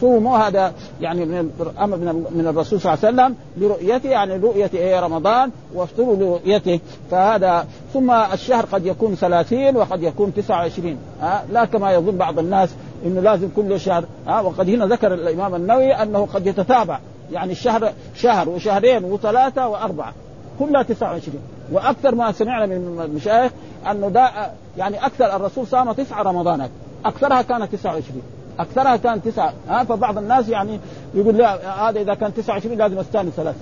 صوموا 0.00 0.38
هذا 0.38 0.72
يعني 1.00 1.24
من 1.24 1.50
أمر 1.80 1.96
من 2.34 2.46
الرسول 2.46 2.80
صلى 2.80 2.94
الله 2.94 3.04
عليه 3.04 3.14
وسلم 3.14 3.36
لرؤيته 3.56 4.08
يعني 4.08 4.36
رؤيه 4.36 4.70
إيه 4.74 5.00
رمضان 5.00 5.50
وافطروا 5.74 6.16
لرؤيته. 6.16 6.80
فهذا 7.10 7.66
ثم 7.92 8.10
الشهر 8.10 8.64
قد 8.64 8.86
يكون 8.86 9.14
ثلاثين 9.14 9.76
وقد 9.76 10.02
يكون 10.02 10.34
تسعة 10.34 10.56
وعشرين. 10.56 10.98
ها 11.20 11.44
لا 11.52 11.64
كما 11.64 11.92
يظن 11.92 12.16
بعض 12.16 12.38
الناس 12.38 12.74
إنه 13.06 13.20
لازم 13.20 13.48
كل 13.56 13.80
شهر. 13.80 14.04
ها 14.26 14.40
وقد 14.40 14.68
هنا 14.68 14.86
ذكر 14.86 15.14
الإمام 15.14 15.54
النووي 15.54 15.92
أنه 15.92 16.28
قد 16.34 16.46
يتتابع. 16.46 16.98
يعني 17.32 17.52
الشهر 17.52 17.92
شهر 18.14 18.48
وشهرين 18.48 19.04
وثلاثة 19.04 19.68
وأربعة 19.68 20.12
كلها 20.58 20.82
29 20.82 21.38
وأكثر 21.72 22.14
ما 22.14 22.32
سمعنا 22.32 22.66
من 22.66 23.00
المشايخ 23.04 23.52
أنه 23.90 24.08
دا 24.08 24.30
يعني 24.78 25.06
أكثر 25.06 25.36
الرسول 25.36 25.66
صام 25.66 25.92
تسعة 25.92 26.22
رمضانات 26.22 26.70
أكثرها 27.04 27.42
كانت 27.42 27.74
29 27.74 28.22
أكثرها 28.58 28.96
كان 28.96 29.22
تسعة. 29.22 29.52
ها 29.68 29.84
فبعض 29.84 30.18
الناس 30.18 30.48
يعني 30.48 30.80
يقول 31.14 31.36
لا 31.36 31.88
هذا 31.88 32.00
إذا 32.00 32.14
كان 32.14 32.34
29 32.34 32.78
لازم 32.78 32.98
استاني 32.98 33.30
30 33.30 33.54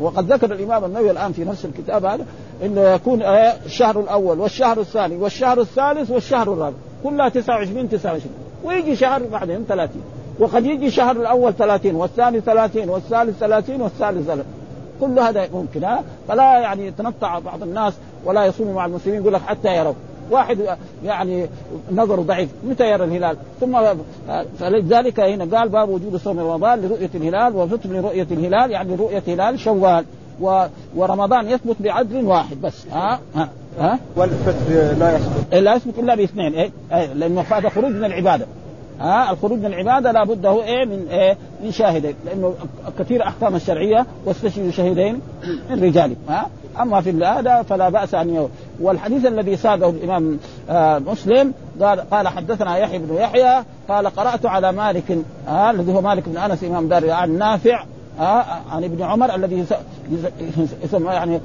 وقد 0.00 0.32
ذكر 0.32 0.52
الإمام 0.52 0.84
النووي 0.84 1.10
الآن 1.10 1.32
في 1.32 1.44
نفس 1.44 1.64
الكتاب 1.64 2.04
هذا 2.04 2.26
إنه 2.62 2.80
يكون 2.80 3.22
الشهر 3.66 4.00
الأول 4.00 4.40
والشهر 4.40 4.80
الثاني 4.80 5.16
والشهر 5.16 5.60
الثالث 5.60 6.10
والشهر 6.10 6.52
الرابع. 6.52 6.76
كلها 7.04 7.28
29 7.28 7.88
29 7.88 8.32
ويجي 8.64 8.96
شهر 8.96 9.22
بعدين 9.22 9.64
30 9.68 10.02
وقد 10.38 10.66
يجي 10.66 10.90
شهر 10.90 11.16
الأول 11.16 11.54
30 11.54 11.94
والثاني 11.94 12.40
30 12.40 12.88
والثالث 12.88 13.38
30 13.38 13.80
والثالث 13.80 14.26
30 14.26 14.44
كل 15.00 15.18
هذا 15.18 15.48
ممكن 15.52 15.84
ها؟ 15.84 16.02
فلا 16.28 16.58
يعني 16.58 16.86
يتنطع 16.86 17.38
بعض 17.38 17.62
الناس 17.62 17.94
ولا 18.24 18.44
يصوموا 18.44 18.74
مع 18.74 18.86
المسلمين 18.86 19.20
يقول 19.20 19.32
لك 19.32 19.40
حتى 19.40 19.76
يروا 19.76 19.94
واحد 20.30 20.58
يعني 21.04 21.46
نظره 21.92 22.20
ضعيف 22.22 22.48
متى 22.64 22.90
يرى 22.90 23.04
الهلال؟ 23.04 23.36
ثم 23.60 23.78
فلذلك 24.58 25.20
هنا 25.20 25.58
قال 25.58 25.68
باب 25.68 25.88
وجود 25.88 26.16
صوم 26.16 26.38
رمضان 26.38 26.80
لرؤية 26.80 27.10
الهلال 27.14 27.56
وفطر 27.56 27.88
لرؤية 27.88 28.26
الهلال 28.30 28.70
يعني 28.70 28.94
رؤية 28.94 29.22
هلال 29.26 29.58
شوال 29.58 30.04
و... 30.40 30.66
ورمضان 30.96 31.48
يثبت 31.50 31.76
بعدل 31.80 32.24
واحد 32.24 32.60
بس. 32.60 32.86
ها؟ 32.92 33.20
ها؟ 33.34 33.48
ها؟ 33.78 33.98
والفتر 34.16 34.96
لا 34.98 35.16
يثبت. 35.16 35.54
لا 35.54 35.74
يثبت 35.74 35.98
إلا 35.98 36.14
باثنين. 36.14 36.54
إيه, 36.54 36.70
إيه؟ 36.92 37.12
لأنه 37.12 37.40
هذا 37.40 37.68
خروج 37.68 37.90
من 37.90 38.04
العبادة. 38.04 38.46
ها؟ 39.00 39.30
الخروج 39.30 39.58
من 39.58 39.66
العبادة 39.66 40.12
لابد 40.12 40.46
هو 40.46 40.62
إيه 40.62 40.84
من 40.84 41.06
إيه 41.10 41.36
من 41.64 41.72
شاهدين 41.72 42.14
لأنه 42.26 42.54
كثير 42.98 43.22
أحكام 43.22 43.56
الشرعية 43.56 44.06
واستشهدوا 44.24 44.70
شهيدين 44.70 45.20
من 45.70 45.84
رجالهم. 45.84 46.16
ها؟ 46.28 46.46
أما 46.80 47.00
في 47.00 47.10
هذا 47.10 47.62
فلا 47.62 47.88
بأس 47.88 48.14
أن 48.14 48.48
والحديث 48.80 49.26
الذي 49.26 49.56
ساده 49.56 49.88
الإمام 49.88 50.38
آه 50.70 50.98
مسلم 50.98 51.54
قال 51.80 52.00
قال 52.00 52.28
حدثنا 52.28 52.76
يحيى 52.76 52.98
بن 52.98 53.14
يحيى 53.14 53.64
قال 53.88 54.06
قرأت 54.06 54.46
على 54.46 54.72
مالك 54.72 55.18
آه 55.48 55.70
الذي 55.70 55.92
هو 55.92 56.00
مالك 56.00 56.28
بن 56.28 56.36
أنس 56.36 56.64
إمام 56.64 56.88
دار 56.88 57.10
عن 57.10 57.38
نافع 57.38 57.84
آه 58.20 58.44
عن 58.70 58.84
ابن 58.84 59.02
عمر 59.02 59.34
الذي 59.34 59.64
يسمى 60.84 61.12
يعني 61.12 61.40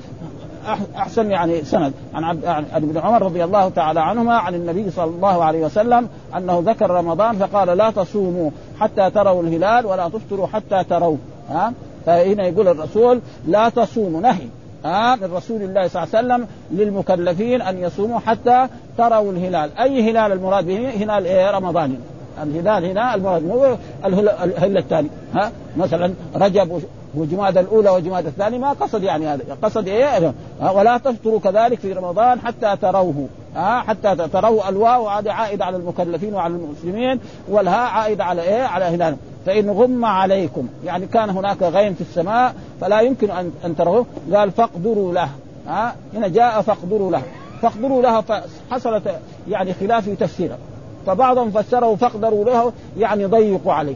أحسن 0.97 1.31
يعني 1.31 1.63
سند 1.63 1.93
عن 2.13 2.23
عبد 2.23 2.45
عن 2.45 2.65
ابن 2.73 2.97
عمر 2.97 3.21
رضي 3.21 3.43
الله 3.43 3.69
تعالى 3.69 3.99
عنهما 4.01 4.33
عن 4.33 4.55
النبي 4.55 4.91
صلى 4.91 5.05
الله 5.05 5.43
عليه 5.43 5.65
وسلم 5.65 6.09
أنه 6.37 6.63
ذكر 6.65 6.89
رمضان 6.89 7.35
فقال 7.35 7.77
لا 7.77 7.91
تصوموا 7.91 8.51
حتى 8.79 9.09
تروا 9.09 9.43
الهلال 9.43 9.85
ولا 9.85 10.09
تفطروا 10.09 10.47
حتى 10.47 10.83
تروا. 10.83 11.17
ها 11.49 11.73
فهنا 12.05 12.47
يقول 12.47 12.67
الرسول 12.67 13.21
لا 13.47 13.69
تصوموا 13.69 14.21
نهي. 14.21 14.47
ها 14.85 15.15
من 15.15 15.33
رسول 15.33 15.61
الله 15.61 15.87
صلى 15.87 16.03
الله 16.03 16.15
عليه 16.15 16.27
وسلم 16.27 16.47
للمكلفين 16.71 17.61
أن 17.61 17.77
يصوموا 17.77 18.19
حتى 18.19 18.67
تروا 18.97 19.31
الهلال، 19.31 19.77
أي 19.77 20.11
هلال 20.11 20.31
المراد 20.31 20.65
به؟ 20.65 20.89
هلال 20.89 21.25
إيه؟ 21.25 21.51
رمضان 21.51 21.97
الهلال 22.43 22.85
هنا 22.85 23.15
المراد 23.15 23.43
مو 23.43 23.77
الهلال 24.05 24.77
الثاني 24.77 25.09
ها 25.33 25.51
مثلا 25.77 26.13
رجب 26.35 26.81
وجماد 27.15 27.57
الأولى 27.57 27.89
وجماد 27.89 28.25
الثاني 28.25 28.57
ما 28.57 28.69
قصد 28.69 29.03
يعني 29.03 29.27
هذا. 29.27 29.57
قصد 29.63 29.87
إيه؟ 29.87 30.33
ولا 30.75 30.97
تفطروا 30.97 31.39
كذلك 31.39 31.79
في 31.79 31.93
رمضان 31.93 32.39
حتى 32.39 32.75
تروه. 32.81 33.27
ها؟ 33.55 33.79
حتى 33.79 34.15
تروا 34.15 34.69
الواو. 34.69 35.09
هذه 35.09 35.31
عائده 35.31 35.65
على 35.65 35.77
المكلفين 35.77 36.33
وعلى 36.33 36.53
المسلمين 36.53 37.19
والهاء 37.49 37.91
عائده 37.91 38.23
على 38.23 38.41
إيه؟ 38.41 38.63
على 38.63 38.85
هلال 38.85 39.15
فإن 39.45 39.69
غم 39.69 40.05
عليكم. 40.05 40.67
يعني 40.85 41.05
كان 41.05 41.29
هناك 41.29 41.63
غيم 41.63 41.93
في 41.93 42.01
السماء 42.01 42.55
فلا 42.81 43.01
يمكن 43.01 43.31
ان 43.31 43.51
أن 43.65 43.75
تروه. 43.75 44.05
قال 44.33 44.51
فاقدروا 44.51 45.13
له. 45.13 45.29
ها؟ 45.67 45.95
هنا 46.13 46.27
جاء 46.27 46.61
فاقدروا 46.61 47.11
له. 47.11 47.21
فاقدروا 47.61 48.01
لها 48.01 48.21
فحصلت 48.21 49.19
يعني 49.49 49.73
خلاف 49.73 50.03
في 50.03 50.15
تفسيرها 50.15 50.57
فبعضهم 51.05 51.51
فسره 51.51 51.95
فاقدروا 51.95 52.45
له 52.45 52.73
يعني 52.97 53.25
ضيقوا 53.25 53.73
عليه. 53.73 53.95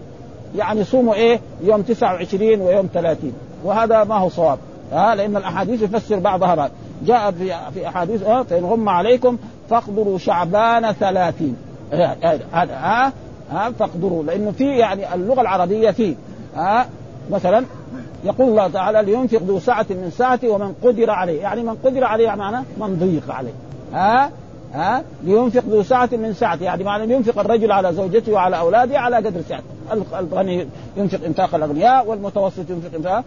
يعني 0.55 0.83
صوموا 0.83 1.13
إيه؟ 1.13 1.39
يوم 1.63 1.81
29 1.81 2.61
ويوم 2.61 2.89
30 2.93 3.33
وهذا 3.63 4.03
ما 4.03 4.15
هو 4.15 4.29
صواب. 4.29 4.57
ها؟ 4.91 5.15
لأن 5.15 5.37
الأحاديث 5.37 5.81
يفسر 5.81 6.19
بعضها 6.19 6.55
بعض. 6.55 6.69
جاء 7.05 7.31
في 7.31 7.53
في 7.73 7.87
أحاديث 7.87 8.23
آه 8.23 8.43
فإن 8.43 8.65
غم 8.65 8.89
عليكم 8.89 9.37
فاقدروا 9.69 10.17
شعبان 10.17 10.91
30 10.91 11.55
هذا 12.51 12.73
ها؟ 12.73 13.13
ها؟ 13.51 13.71
فاقدروا. 13.79 14.23
لأنه 14.23 14.51
في 14.51 14.77
يعني 14.77 15.13
اللغة 15.13 15.41
العربية 15.41 15.91
في 15.91 16.15
ها؟ 16.55 16.85
مثلا 17.31 17.65
يقول 18.23 18.49
الله 18.49 18.67
تعالى 18.67 19.01
لينفق 19.11 19.41
ذو 19.43 19.59
سعة 19.59 19.85
من 19.89 20.11
سعته 20.17 20.49
ومن 20.49 20.73
قدر 20.83 21.09
عليه. 21.09 21.41
يعني 21.41 21.63
من 21.63 21.77
قدر 21.85 22.03
عليه 22.03 22.35
معناه 22.35 22.63
من 22.77 22.95
ضيق 22.99 23.35
عليه. 23.35 23.53
ها؟ 23.93 24.31
ها؟ 24.73 25.03
لينفق 25.23 25.63
ذو 25.69 25.83
سعة 25.83 26.09
من 26.11 26.33
سعته. 26.33 26.63
يعني 26.63 26.83
معنى 26.83 27.13
ينفق 27.13 27.39
الرجل 27.39 27.71
على 27.71 27.93
زوجته 27.93 28.31
وعلى 28.31 28.59
أولاده 28.59 28.99
على 28.99 29.15
قدر 29.15 29.41
سعته. 29.49 29.76
الغني 29.91 30.67
ينفق 30.97 31.25
إنفاق 31.25 31.55
الأغنياء 31.55 32.07
والمتوسط 32.07 32.69
ينفق 32.69 32.95
إنفاق. 32.95 33.23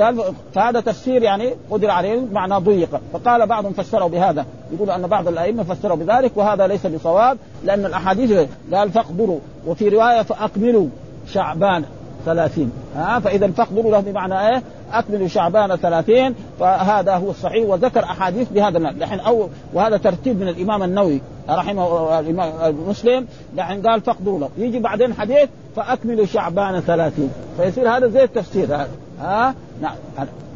قال 0.00 0.34
فهذا 0.54 0.80
تفسير 0.80 1.22
يعني 1.22 1.54
قدر 1.70 1.90
عليه 1.90 2.20
معنى 2.32 2.54
ضيق. 2.54 3.00
فقال 3.12 3.46
بعضهم 3.46 3.72
فسروا 3.72 4.08
بهذا. 4.08 4.46
يقول 4.72 4.90
أن 4.90 5.06
بعض 5.06 5.28
الأئمة 5.28 5.62
فسروا 5.62 5.96
بذلك 5.96 6.32
وهذا 6.36 6.66
ليس 6.66 6.86
بصواب 6.86 7.38
لأن 7.64 7.86
الأحاديث 7.86 8.48
قال 8.72 8.90
فاقدروا 8.90 9.38
وفي 9.66 9.88
رواية 9.88 10.22
فاكملوا 10.22 10.86
شعبان. 11.32 11.84
ثلاثين. 12.26 12.72
ها 12.96 13.18
فإذا 13.18 13.50
فاقدروا 13.50 13.90
له 13.90 14.00
بمعنى 14.00 14.48
إيه؟ 14.48 14.62
أكملوا 14.92 15.28
شعبان 15.28 15.76
ثلاثين 15.76 16.34
فهذا 16.60 17.16
هو 17.16 17.30
الصحيح 17.30 17.68
وذكر 17.68 18.04
أحاديث 18.04 18.48
بهذا 18.48 18.78
الحين 18.78 19.20
أو 19.20 19.48
وهذا 19.74 19.96
ترتيب 19.96 20.40
من 20.40 20.48
الإمام 20.48 20.82
النووي 20.82 21.20
رحمه 21.48 22.20
الإمام 22.20 22.52
مسلم 22.88 23.26
يعني 23.56 23.88
قال 23.88 24.00
فاقدروا 24.00 24.38
له. 24.38 24.48
يجي 24.58 24.78
بعدين 24.78 25.14
حديث 25.14 25.48
فأكملوا 25.76 26.26
شعبان 26.26 26.80
ثلاثين. 26.80 27.30
فيصير 27.56 27.96
هذا 27.96 28.08
زي 28.08 28.24
التفسير 28.24 28.64
هذا. 28.64 28.88
ها؟ 29.20 29.54
نعم. 29.82 29.94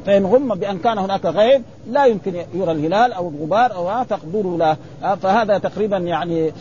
فإن 0.06 0.26
غم 0.26 0.54
بأن 0.54 0.78
كان 0.78 0.98
هناك 0.98 1.26
غيب 1.26 1.62
لا 1.90 2.06
يمكن 2.06 2.34
يرى 2.54 2.72
الهلال 2.72 3.12
أو 3.12 3.28
الغبار 3.28 3.74
أو 3.74 4.04
فاقدروا 4.04 4.58
له. 4.58 4.76
فهذا 5.16 5.58
تقريبا 5.58 5.96
يعني 5.96 6.52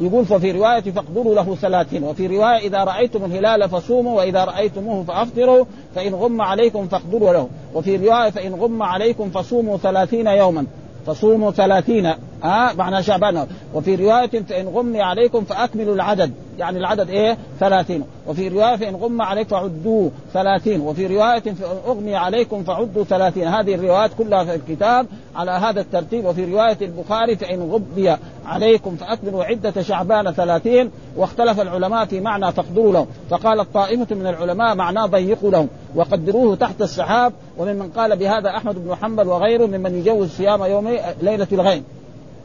يقول 0.00 0.24
ففي 0.24 0.52
رواية 0.52 0.80
فاقدروا 0.80 1.34
له 1.34 1.54
ثلاثين 1.54 2.04
وفي 2.04 2.26
رواية 2.26 2.58
إذا 2.58 2.84
رأيتم 2.84 3.24
الهلال 3.24 3.68
فصوموا 3.68 4.16
وإذا 4.16 4.44
رأيتموه 4.44 5.04
فأفطروا 5.04 5.64
فإن 5.94 6.14
غم 6.14 6.42
عليكم 6.42 6.86
فاقدروا 6.86 7.32
له. 7.32 7.48
وفي 7.74 7.96
رواية 7.96 8.30
فإن 8.30 8.54
غم 8.54 8.82
عليكم 8.82 9.30
فصوموا 9.30 9.76
ثلاثين 9.76 10.26
يوما. 10.26 10.66
فصوموا 11.06 11.50
ثلاثين 11.50 12.14
ها 12.44 12.72
معنى 12.72 13.02
شعبان. 13.02 13.46
وفي 13.74 13.94
رواية 13.94 14.42
فإن 14.48 14.68
غمي 14.68 15.02
عليكم 15.02 15.44
فأكملوا 15.44 15.94
العدد. 15.94 16.32
يعني 16.58 16.78
العدد 16.78 17.10
إيه؟ 17.10 17.38
ثلاثين. 17.60 18.04
وفي 18.26 18.48
رواية 18.48 18.76
فإن 18.76 18.96
غم 18.96 19.22
عليكم 19.22 19.50
فعدوا 19.50 20.10
ثلاثين. 20.32 20.80
وفي 20.80 21.06
رواية 21.06 21.40
فإن 21.40 21.56
أغمي 21.86 22.16
عليكم 22.16 22.64
فعدوا 22.64 23.04
ثلاثين. 23.04 23.48
هذه 23.48 23.74
الروايات 23.74 24.10
كلها 24.18 24.44
في 24.44 24.54
الكتاب 24.54 25.06
على 25.36 25.50
هذا 25.50 25.80
الترتيب. 25.80 26.24
وفي 26.24 26.52
رواية 26.52 26.78
البخاري 26.82 27.36
فإن 27.36 27.70
غبي 27.70 28.16
عليكم 28.46 28.96
فأكملوا 28.96 29.44
عدة 29.44 29.82
شعبان 29.82 30.32
ثلاثين. 30.32 30.90
واختلف 31.16 31.60
العلماء 31.60 32.04
في 32.04 32.20
معنى 32.20 32.52
فاقدروا 32.52 32.92
لهم. 32.92 33.06
فقال 33.30 33.72
طائفة 33.72 34.14
من 34.14 34.26
العلماء 34.26 34.74
معناه 34.74 35.06
ضيقوا 35.06 35.50
لهم. 35.50 35.68
وقدروه 35.94 36.56
تحت 36.56 36.82
السحاب. 36.82 37.32
وممن 37.58 37.90
قال 37.96 38.16
بهذا 38.16 38.48
أحمد 38.48 38.74
بن 38.84 38.94
حنبل 38.94 39.28
وغيره 39.28 39.66
ممن 39.66 39.94
يجوز 39.94 40.30
صيام 40.30 40.64
يوم 40.64 40.88
ليلة 41.22 41.48
الغيم 41.52 41.84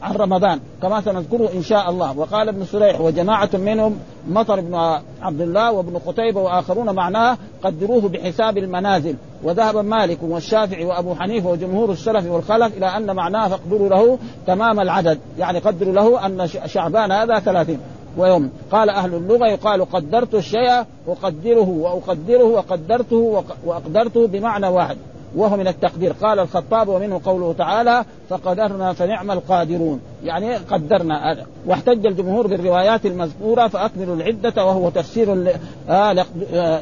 عن 0.02 0.16
رمضان 0.16 0.60
كما 0.82 1.02
سنذكره 1.02 1.50
إن 1.54 1.64
شاء 1.64 1.90
الله. 1.90 2.18
وقال 2.18 2.50
ابن 2.50 2.66
سريح 2.66 3.02
وجماعة 3.02 3.50
منهم 3.54 4.00
مطر 4.28 4.60
بن 4.60 4.76
عبد 5.22 5.42
الله 5.42 5.72
وابن 5.72 5.98
قتيبة 5.98 6.42
وآخرون 6.42 6.90
معناه 6.96 7.38
قدروه 7.64 8.10
بحساب 8.10 8.58
المنازل. 8.58 9.16
وذهب 9.44 9.78
مالك 9.78 10.18
والشافعي 10.22 10.86
وأبو 10.86 11.16
حنيفة 11.16 11.50
وجمهور 11.50 11.92
السلف 11.92 12.32
والخلف 12.32 12.78
إلى 12.78 12.86
أن 12.86 13.16
معناه 13.16 13.48
فاقدروا 13.48 13.90
له 13.90 14.18
تمام 14.48 14.80
العدد. 14.80 15.20
يعني 15.38 15.60
قدروا 15.60 15.94
له 15.94 16.26
أن 16.26 16.48
شعبان 16.66 17.12
هذا 17.12 17.40
ثلاثين. 17.40 17.80
ويوم 18.18 18.52
قال 18.72 18.90
أهل 18.90 19.16
اللغة 19.16 19.48
يقال 19.48 19.92
قدرت 19.92 20.36
الشيء 20.36 20.84
أقدره 21.08 21.70
وأقدره 21.70 22.44
وقدرته 22.44 23.44
وأقدرته 23.66 24.28
بمعنى 24.28 24.68
واحد. 24.68 24.98
وهو 25.36 25.58
من 25.58 25.68
التقدير. 25.68 26.14
قال 26.22 26.40
الخطاب 26.40 26.88
ومنه 26.88 27.22
قوله 27.26 27.54
تعالى 27.54 28.06
فقدرنا 28.30 28.94
فنعم 28.94 29.32
القادرون. 29.32 30.00
يعني 30.24 30.56
قدرنا. 30.56 31.32
هذا 31.32 31.46
واحتج 31.66 32.06
الجمهور 32.06 32.48
بالروايات 32.48 33.06
المذكورة 33.06 33.68
فأكملوا 33.68 34.16
العدة 34.16 34.66
وهو 34.66 34.90
تفسير 34.90 35.54
آه 35.90 36.14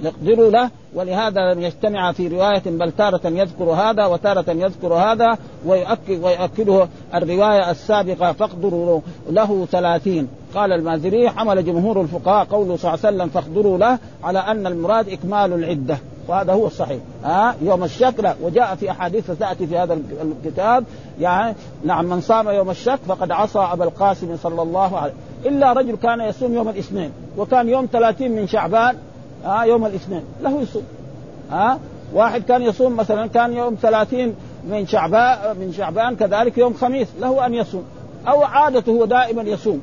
نقدر 0.04 0.50
له. 0.50 0.70
ولهذا 0.96 1.54
لم 1.54 1.62
يجتمع 1.62 2.12
في 2.12 2.27
رواية 2.27 2.63
بل 2.66 2.92
تارة 2.92 3.22
يذكر 3.25 3.63
هذا 3.63 4.06
وتارة 4.06 4.51
يذكر 4.51 4.94
هذا 4.94 5.38
ويؤكد 5.66 6.24
ويؤكده 6.24 6.88
الرواية 7.16 7.72
السابقة 7.72 8.32
فاقدروا 8.32 9.01
له 9.30 9.68
ثلاثين. 9.72 10.27
قال 10.56 10.72
المازري 10.72 11.30
حمل 11.30 11.66
جمهور 11.66 12.01
الفقهاء 12.01 12.46
قوله 12.46 12.75
صلى 12.77 12.94
الله 12.94 13.06
عليه 13.06 13.18
وسلم 13.18 13.30
فاقدروا 13.30 13.77
له 13.77 13.98
على 14.24 14.39
أن 14.39 14.68
المراد 14.68 15.10
إكمال 15.10 15.54
العدة. 15.54 15.98
وهذا 16.27 16.53
هو 16.53 16.67
الصحيح. 16.67 17.00
ها؟ 17.24 17.55
يوم 17.62 17.84
الشك 17.84 18.13
لا. 18.19 18.36
وجاء 18.41 18.75
في 18.75 18.91
أحاديث 18.91 19.31
ستاتي 19.31 19.67
في 19.67 19.77
هذا 19.77 20.00
الكتاب 20.22 20.84
يعني 21.19 21.55
نعم 21.86 22.05
من 22.05 22.22
صام 22.22 22.50
يوم 22.50 22.69
الشك 22.69 23.00
فقد 23.07 23.31
عصى 23.31 23.60
أبا 23.60 23.84
القاسم 23.84 24.38
صلى 24.38 24.62
الله 24.62 24.98
عليه 24.98 25.13
إلا 25.46 25.74
رجل 25.74 25.96
كان 25.96 26.22
يصوم 26.22 26.53
يوم 26.53 26.69
الاثنين 26.69 27.12
وكان 27.38 27.69
يوم 27.69 27.88
30 27.91 28.31
من 28.31 28.48
شعبان 28.48 28.96
ها 29.46 29.63
يوم 29.63 29.86
الاثنين 29.86 30.24
له 30.41 30.61
يصوم. 30.61 30.83
ها؟ 31.51 31.79
واحد 32.13 32.44
كان 32.44 32.61
يصوم 32.61 32.96
مثلا 32.96 33.27
كان 33.27 33.53
يوم 33.53 33.77
30 33.81 34.35
من 34.70 34.87
شعبان 34.87 35.57
من 35.59 35.74
شعبان 35.77 36.16
كذلك 36.16 36.57
يوم 36.57 36.74
خميس 36.74 37.07
له 37.20 37.46
أن 37.46 37.53
يصوم. 37.53 37.83
أو 38.27 38.44
عادته 38.44 38.92
هو 38.92 39.05
دائما 39.05 39.42
يصوم. 39.42 39.81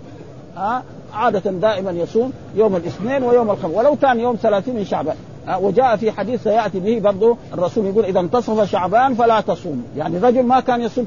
ها؟ 0.56 0.82
عادة 1.14 1.50
دائما 1.50 1.90
يصوم 1.90 2.32
يوم 2.54 2.76
الاثنين 2.76 3.22
ويوم 3.22 3.50
الخميس. 3.50 3.76
ولو 3.76 3.96
كان 3.96 4.20
يوم 4.20 4.36
30 4.42 4.74
من 4.74 4.84
شعبان. 4.84 5.16
وجاء 5.48 5.96
في 5.96 6.12
حديث 6.12 6.42
سيأتي 6.42 6.80
به 6.80 7.00
برضه 7.00 7.36
الرسول 7.54 7.86
يقول 7.86 8.04
إذا 8.04 8.20
انتصف 8.20 8.70
شعبان 8.70 9.14
فلا 9.14 9.40
تصوم. 9.40 9.84
يعني 9.96 10.18
رجل 10.18 10.42
ما 10.42 10.60
كان 10.60 10.82
يصوم 10.82 11.06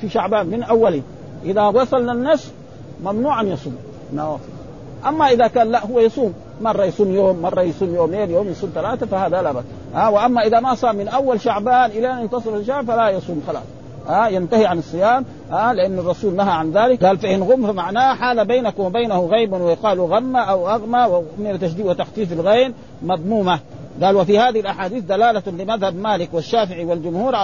في 0.00 0.08
شعبان 0.08 0.46
من 0.46 0.62
اوله 0.62 1.02
إذا 1.44 1.62
وصل 1.62 2.06
للنصف 2.06 2.52
ممنوع 3.04 3.40
أن 3.40 3.48
يصوم. 3.48 3.76
نوافل. 4.14 4.42
أما 5.06 5.30
إذا 5.30 5.46
كان 5.46 5.70
لا 5.70 5.86
هو 5.86 6.00
يصوم. 6.00 6.34
مرة 6.60 6.84
يصوم 6.84 7.14
يوم 7.14 7.42
مرة 7.42 7.62
يصوم 7.62 7.94
يومين 7.94 8.30
يوم 8.30 8.48
يصوم 8.48 8.70
ثلاثة 8.74 9.06
فهذا 9.06 9.42
لا 9.42 9.52
بأس. 9.52 9.64
ها 9.94 10.08
وأما 10.08 10.46
إذا 10.46 10.60
ما 10.60 10.74
صام 10.74 10.96
من 10.96 11.08
أول 11.08 11.40
شعبان 11.40 11.90
إلى 11.90 12.12
أن 12.12 12.18
ينتصف 12.20 12.66
شعبان 12.66 12.86
فلا 12.86 13.08
يصوم 13.08 13.42
خلاص. 13.46 13.62
ها 14.06 14.28
ينتهي 14.28 14.66
عن 14.66 14.78
الصيام. 14.78 15.24
ها 15.50 15.72
لأن 15.72 15.98
الرسول 15.98 16.34
نهى 16.34 16.50
عن 16.50 16.70
ذلك. 16.70 17.04
قال 17.04 17.18
فإن 17.18 17.42
غم 17.42 17.72
فمعناه 17.72 18.14
حال 18.14 18.44
بينك 18.44 18.78
وبينه 18.78 19.26
غيب 19.26 19.52
ويقال 19.52 20.00
غم 20.00 20.36
أو 20.36 20.70
أغمى 20.70 21.06
ومن 21.38 21.58
تشديد 21.60 21.86
وتخفيف 21.86 22.32
الغين 22.32 22.74
مضمومة. 23.02 23.60
قال 24.02 24.16
وفي 24.16 24.38
هذه 24.38 24.60
الأحاديث 24.60 25.04
دلالة 25.04 25.42
لمذهب 25.46 25.96
مالك 25.96 26.28
والشافعي 26.32 26.84
والجمهور 26.84 27.34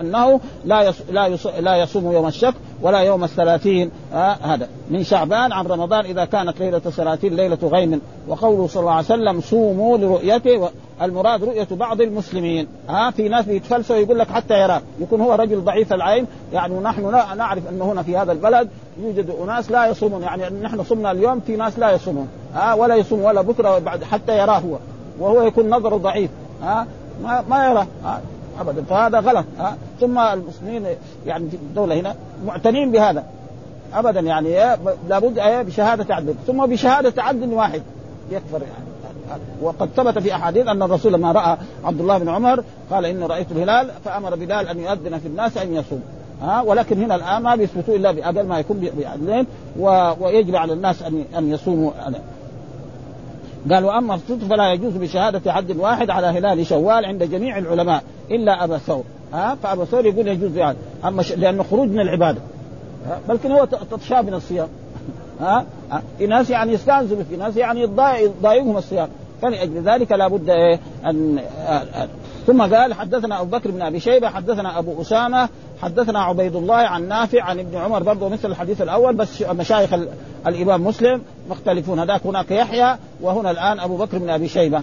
أنه 0.00 0.40
لا. 0.64 0.92
لا. 1.10 1.36
لا 1.60 1.76
يصوم 1.76 2.12
يوم 2.12 2.26
الشك 2.26 2.54
ولا 2.82 2.98
يوم 2.98 3.24
الثلاثين 3.24 3.90
آه 4.14 4.36
هذا 4.42 4.68
من 4.90 5.04
شعبان 5.04 5.52
عن 5.52 5.66
رمضان 5.66 6.04
إذا 6.04 6.24
كانت 6.24 6.60
ليلة 6.60 6.80
الثلاثين 6.86 7.36
ليلة 7.36 7.58
غيم 7.62 8.00
وقوله 8.28 8.66
صلى 8.66 8.80
الله 8.80 8.92
عليه 8.92 9.04
وسلم 9.04 9.40
صوموا 9.40 9.98
لرؤيته 9.98 10.70
المراد 11.02 11.44
رؤية 11.44 11.68
بعض 11.70 12.00
المسلمين 12.00 12.66
ها 12.88 13.10
في 13.10 13.28
ناس 13.28 13.44
بيتفلسوا 13.44 13.96
يقول 13.96 14.18
لك 14.18 14.28
حتى 14.30 14.60
يرى 14.60 14.80
يكون 15.00 15.20
هو 15.20 15.34
رجل 15.34 15.60
ضعيف 15.60 15.92
العين 15.92 16.26
يعني 16.52 16.74
ونحن 16.74 17.10
نعرف 17.36 17.68
أن 17.68 17.82
هنا 17.82 18.02
في 18.02 18.16
هذا 18.16 18.32
البلد 18.32 18.68
يوجد 19.02 19.30
أناس 19.42 19.70
لا 19.70 19.86
يصومون 19.86 20.22
يعني 20.22 20.60
نحن 20.62 20.84
صمنا 20.84 21.10
اليوم 21.10 21.40
في 21.40 21.56
ناس 21.56 21.78
لا 21.78 21.90
يصومون 21.90 22.28
ها 22.54 22.74
ولا 22.74 22.94
يصوم 22.94 23.20
ولا 23.20 23.42
بكرة 23.42 23.78
بعد 23.78 24.04
حتى 24.04 24.38
يراه 24.38 24.58
هو 24.58 24.78
وهو 25.18 25.42
يكون 25.42 25.70
نظره 25.70 25.96
ضعيف 25.96 26.30
ها؟ 26.62 26.86
ما, 27.22 27.44
ما 27.50 27.68
يرى 27.70 27.86
ها؟ 28.04 28.20
ابدا. 28.60 28.82
فهذا 28.82 29.20
غلط 29.20 29.44
ها؟ 29.58 29.76
ثم 30.00 30.18
المسلمين 30.18 30.86
يعني 31.26 31.50
في 31.50 31.56
الدولة 31.56 32.00
هنا 32.00 32.14
معتنين 32.46 32.92
بهذا. 32.92 33.24
ابدا 33.94 34.20
يعني 34.20 34.48
لابد 35.08 35.40
بشهادة 35.66 36.14
عدل 36.14 36.34
ثم 36.46 36.66
بشهادة 36.66 37.22
عدل 37.22 37.52
واحد. 37.52 37.82
يكفر 38.30 38.62
يعني. 38.62 38.96
وقد 39.62 39.88
ثبت 39.96 40.18
في 40.18 40.34
أحاديث 40.34 40.66
أن 40.66 40.82
الرسول 40.82 41.12
لما 41.12 41.32
رأى 41.32 41.56
عبد 41.84 42.00
الله 42.00 42.18
بن 42.18 42.28
عمر 42.28 42.64
قال 42.90 43.04
إني 43.04 43.26
رأيت 43.26 43.52
الهلال 43.52 43.90
فأمر 44.04 44.34
بلال 44.34 44.68
أن 44.68 44.80
يؤذن 44.80 45.18
في 45.18 45.28
الناس 45.28 45.58
أن 45.58 45.74
يصوم 45.74 46.02
ها؟ 46.42 46.62
ولكن 46.62 47.02
هنا 47.02 47.14
الآن 47.14 47.42
ما 47.42 47.56
بيثبتوا 47.56 47.96
إلا 47.96 48.12
بأقل 48.12 48.46
ما 48.46 48.58
يكون 48.58 48.90
بعدلين 48.98 49.46
ويجري 50.20 50.56
على 50.56 50.72
الناس 50.72 51.02
ان 51.02 51.24
أن 51.38 51.50
يصوموا 51.50 51.90
قال 53.72 53.84
واما 53.84 54.14
الصدق 54.14 54.46
فلا 54.46 54.72
يجوز 54.72 54.92
بشهادة 54.92 55.52
حد 55.52 55.76
واحد 55.76 56.10
على 56.10 56.26
هلال 56.26 56.66
شوال 56.66 57.04
عند 57.04 57.22
جميع 57.22 57.58
العلماء 57.58 58.02
إلا 58.30 58.64
أبا 58.64 58.78
ثور. 58.78 59.04
ها؟ 59.32 59.56
فأبا 59.62 59.84
ثور 59.84 60.06
يقول 60.06 60.28
يجوز 60.28 60.56
يعني 60.56 60.76
أما 61.04 61.22
ش... 61.22 61.32
لأنه 61.32 61.62
خروج 61.62 61.88
من 61.88 62.00
العبادة. 62.00 62.38
بلكن 63.28 63.52
هو 63.52 63.64
تطشاب 63.64 64.26
من 64.26 64.34
الصيام. 64.34 64.68
ها؟ 65.40 65.66
في 66.18 66.26
ناس 66.26 66.50
يعني 66.50 66.72
يستأنسوا 66.72 67.16
في 67.30 67.36
ناس 67.36 67.56
يعني 67.56 67.82
يضايقهم 67.82 68.76
الصيام. 68.76 69.08
فلأجل 69.42 69.82
ذلك 69.82 70.12
لابد 70.12 70.50
إيه؟ 70.50 70.80
أن 71.06 71.40
ثم 72.46 72.62
قال 72.74 72.94
حدثنا 72.94 73.40
أبو 73.40 73.56
بكر 73.56 73.70
بن 73.70 73.82
أبي 73.82 74.00
شيبة 74.00 74.28
حدثنا 74.28 74.78
أبو 74.78 75.02
أسامة 75.02 75.48
حدثنا 75.82 76.18
عبيد 76.20 76.56
الله 76.56 76.74
عن 76.74 77.08
نافع 77.08 77.42
عن 77.42 77.58
ابن 77.58 77.76
عمر 77.76 78.02
برضه 78.02 78.28
مثل 78.28 78.50
الحديث 78.50 78.82
الأول 78.82 79.16
بس 79.16 79.42
مشايخ 79.42 79.94
الإمام 80.46 80.84
مسلم 80.84 81.22
مختلفون. 81.50 81.98
هذاك 81.98 82.26
هناك 82.26 82.50
يحيى 82.50 82.96
وهنا 83.20 83.50
الآن 83.50 83.80
أبو 83.80 83.96
بكر 83.96 84.18
بن 84.18 84.30
أبي 84.30 84.48
شيبة. 84.48 84.82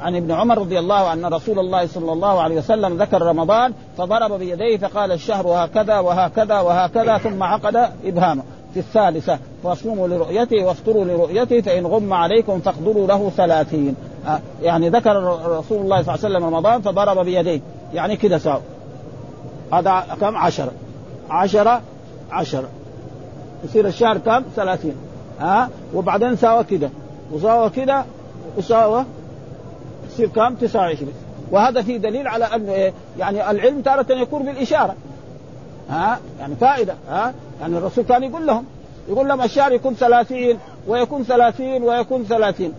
عن 0.00 0.16
ابن 0.16 0.32
عمر 0.32 0.58
رضي 0.58 0.78
الله 0.78 1.08
عنه 1.08 1.28
رسول 1.28 1.58
الله 1.58 1.86
صلى 1.86 2.12
الله 2.12 2.40
عليه 2.40 2.56
وسلم 2.56 3.02
ذكر 3.02 3.22
رمضان 3.22 3.72
فضرب 3.98 4.32
بيديه 4.32 4.76
فقال 4.76 5.12
الشهر 5.12 5.46
هكذا 5.48 5.98
وهكذا 5.98 6.60
وهكذا 6.60 7.18
ثم 7.18 7.42
عقد 7.42 7.76
إبهامه. 8.04 8.42
في 8.74 8.80
الثالثة 8.80 9.38
فاصوموا 9.64 10.08
لرؤيته 10.08 10.64
وافطروا 10.64 11.04
لرؤيته 11.04 11.60
فإن 11.60 11.86
غم 11.86 12.12
عليكم 12.12 12.60
فاقدروا 12.60 13.06
له 13.06 13.30
ثلاثين. 13.36 13.96
يعني 14.62 14.88
ذكر 14.88 15.16
رسول 15.46 15.80
الله 15.80 16.02
صلى 16.02 16.14
الله 16.14 16.24
عليه 16.24 16.36
وسلم 16.36 16.44
رمضان 16.44 16.80
فضرب 16.80 17.24
بيديه. 17.24 17.60
يعني 17.94 18.16
كده 18.16 18.38
ساو 18.38 18.60
هذا 19.72 20.04
كم؟ 20.20 20.36
عشرة. 20.36 20.72
عشرة 21.30 21.82
عشرة. 22.30 22.68
يصير 23.64 23.86
الشهر 23.86 24.18
كم؟ 24.18 24.42
ثلاثين. 24.56 24.96
ها؟ 25.40 25.70
وبعدين 25.94 26.36
ساوى 26.36 26.64
كده. 26.64 26.90
وساوى 27.32 27.70
كده 27.70 28.04
وساوى 28.58 29.04
تصير 30.10 30.28
كم؟ 30.28 30.54
29 30.54 31.12
وهذا 31.50 31.82
فيه 31.82 31.96
دليل 31.96 32.28
على 32.28 32.44
انه 32.44 32.72
إيه 32.72 32.92
يعني 33.18 33.50
العلم 33.50 33.80
تارة 33.80 34.12
يكون 34.12 34.44
بالإشارة. 34.44 34.94
ها؟ 35.90 36.18
يعني 36.40 36.56
فائدة. 36.56 36.94
ها؟ 37.08 37.34
يعني 37.60 37.78
الرسول 37.78 38.04
كان 38.04 38.22
يقول 38.22 38.46
لهم 38.46 38.64
يقول 39.08 39.28
لهم 39.28 39.42
الشهر 39.42 39.72
يكون 39.72 39.94
30 39.94 40.58
ويكون 40.88 41.22
30 41.22 41.82
ويكون 41.82 42.24
30 42.24 42.72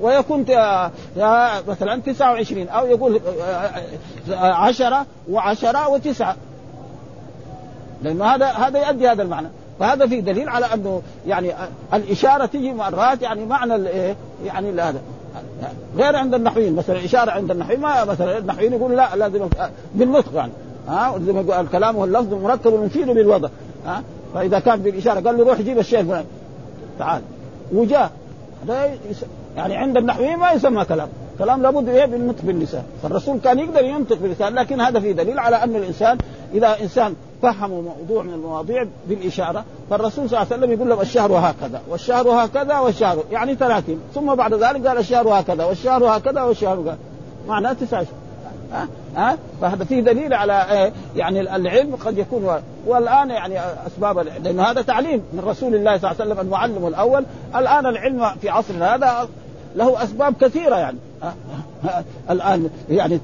ويكون 0.00 0.40
مثلا 1.68 2.00
29 2.06 2.68
أو 2.68 2.86
يقول 2.86 3.20
10 4.30 5.06
و10 5.32 5.64
و9 5.64 6.24
لأنه 8.02 8.24
هذا 8.24 8.46
هذا 8.46 8.86
يؤدي 8.86 9.08
هذا 9.08 9.22
المعنى. 9.22 9.48
فهذا 9.80 10.06
في 10.06 10.20
دليل 10.20 10.48
على 10.48 10.66
أنه 10.74 11.02
يعني 11.26 11.52
الإشارة 11.94 12.46
تجي 12.46 12.72
مرات 12.72 13.22
يعني 13.22 13.46
معنى 13.46 13.74
الايه 13.74 14.16
يعني 14.44 14.70
هذا 14.82 15.00
غير 15.96 16.16
عند 16.16 16.34
النحويين. 16.34 16.74
مثلا 16.74 16.96
الإشارة 16.96 17.30
عند 17.30 17.50
النحويين 17.50 17.80
ما 17.80 18.04
مثلا 18.04 18.38
النحويين 18.38 18.72
يقول 18.72 18.96
لا 18.96 19.16
لازم 19.16 19.48
بالنطق 19.94 20.34
يعني. 20.34 20.52
ها؟ 20.88 21.16
الكلام 21.60 21.96
هو 21.96 22.04
اللفظ 22.04 22.34
المركب 22.34 22.74
المفيد 22.74 23.06
بالوضع. 23.06 23.48
ها؟ 23.86 24.02
فإذا 24.34 24.58
كان 24.58 24.82
بالاشاره 24.82 25.20
قال 25.20 25.38
له 25.38 25.44
روح 25.44 25.60
جيب 25.60 25.78
الشيء 25.78 26.00
الفلاني 26.00 26.26
تعال. 26.98 27.22
وجاء. 27.72 28.10
يعني 29.56 29.76
عند 29.76 29.96
النحويين 29.96 30.36
ما 30.36 30.52
يسمى 30.52 30.84
كلام. 30.84 31.08
كلام 31.38 31.62
لابد 31.62 31.88
إيه 31.88 32.04
بالنطق 32.04 32.42
باللسان. 32.42 32.82
فالرسول 33.02 33.38
كان 33.38 33.58
يقدر 33.58 33.84
ينطق 33.84 34.16
باللسان 34.18 34.54
لكن 34.54 34.80
هذا 34.80 35.00
في 35.00 35.12
دليل 35.12 35.38
على 35.38 35.56
أن 35.56 35.76
الإنسان 35.76 36.18
إذا 36.54 36.76
إنسان 36.82 37.14
فهموا 37.42 37.82
موضوع 37.82 38.22
من 38.22 38.32
المواضيع 38.32 38.86
بالإشارة 39.08 39.64
فالرسول 39.90 40.30
صلى 40.30 40.42
الله 40.42 40.52
عليه 40.52 40.62
وسلم 40.62 40.72
يقول 40.72 40.88
لهم 40.88 41.00
الشهر 41.00 41.32
هكذا 41.32 41.80
والشهر 41.88 42.28
هكذا 42.28 42.78
والشهر 42.78 43.24
يعني 43.32 43.54
30 43.54 44.00
ثم 44.14 44.34
بعد 44.34 44.54
ذلك 44.54 44.86
قال 44.86 44.98
الشهر 44.98 45.40
هكذا 45.40 45.64
والشهر 45.64 46.04
هكذا 46.16 46.42
والشهر 46.42 46.80
هكذا 46.80 46.98
معناه 47.48 47.72
19 47.72 48.06
ها؟ 48.72 48.88
ها؟ 49.16 49.38
فهذا 49.60 49.84
فيه 49.84 50.00
دليل 50.00 50.34
على 50.34 50.66
إيه؟ 50.70 50.92
يعني 51.16 51.40
العلم 51.40 51.96
قد 51.96 52.18
يكون 52.18 52.60
والآن 52.86 53.30
يعني 53.30 53.60
أسباب 53.86 54.18
لأنه 54.18 54.62
هذا 54.62 54.82
تعليم 54.82 55.22
من 55.32 55.40
رسول 55.46 55.74
الله 55.74 55.98
صلى 55.98 56.10
الله 56.10 56.22
عليه 56.22 56.32
وسلم 56.32 56.46
المعلم 56.46 56.86
الأول. 56.86 57.24
الآن 57.56 57.86
العلم 57.86 58.30
في 58.40 58.48
عصرنا 58.48 58.94
هذا 58.94 59.28
له 59.76 60.02
أسباب 60.02 60.34
كثيرة 60.40 60.76
يعني. 60.76 60.98
الآن 62.30 62.70
يعني 62.90 63.20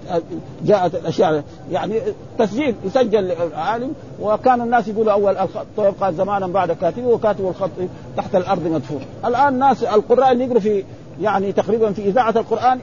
جاءت 0.65 0.95
الاشياء 0.95 1.45
يعني 1.71 2.01
تسجيل 2.39 2.75
يسجل 2.85 3.33
العالم 3.33 3.95
وكان 4.21 4.61
الناس 4.61 4.89
يقولوا 4.89 5.13
أول 5.13 5.37
الخط 5.37 5.67
يبقى 5.79 6.15
زمانا 6.15 6.47
بعد 6.47 6.73
كاتبه 6.73 7.07
وكاتب 7.07 7.49
الخط 7.49 7.71
تحت 8.17 8.35
الأرض 8.37 8.67
مدفون 8.67 9.01
الآن 9.25 9.55
الناس 9.55 9.85
القراء 9.85 10.33
اللي 10.33 10.45
يقروا 10.45 10.61
في 10.61 10.85
يعني 11.21 11.53
تقريبا 11.53 11.93
في 11.93 12.03
إذاعة 12.09 12.35
القرآن 12.37 12.81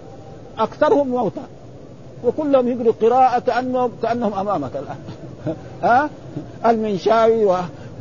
أكثرهم 0.60 1.08
موتى. 1.08 1.41
وكلهم 2.23 2.67
يقروا 2.67 2.93
قراءة 3.01 3.39
كانهم 3.39 3.91
كأنهم 4.01 4.34
أمامك 4.34 4.71
الآن. 4.75 4.97
ها؟ 5.84 6.10
المنشاوي 6.65 7.45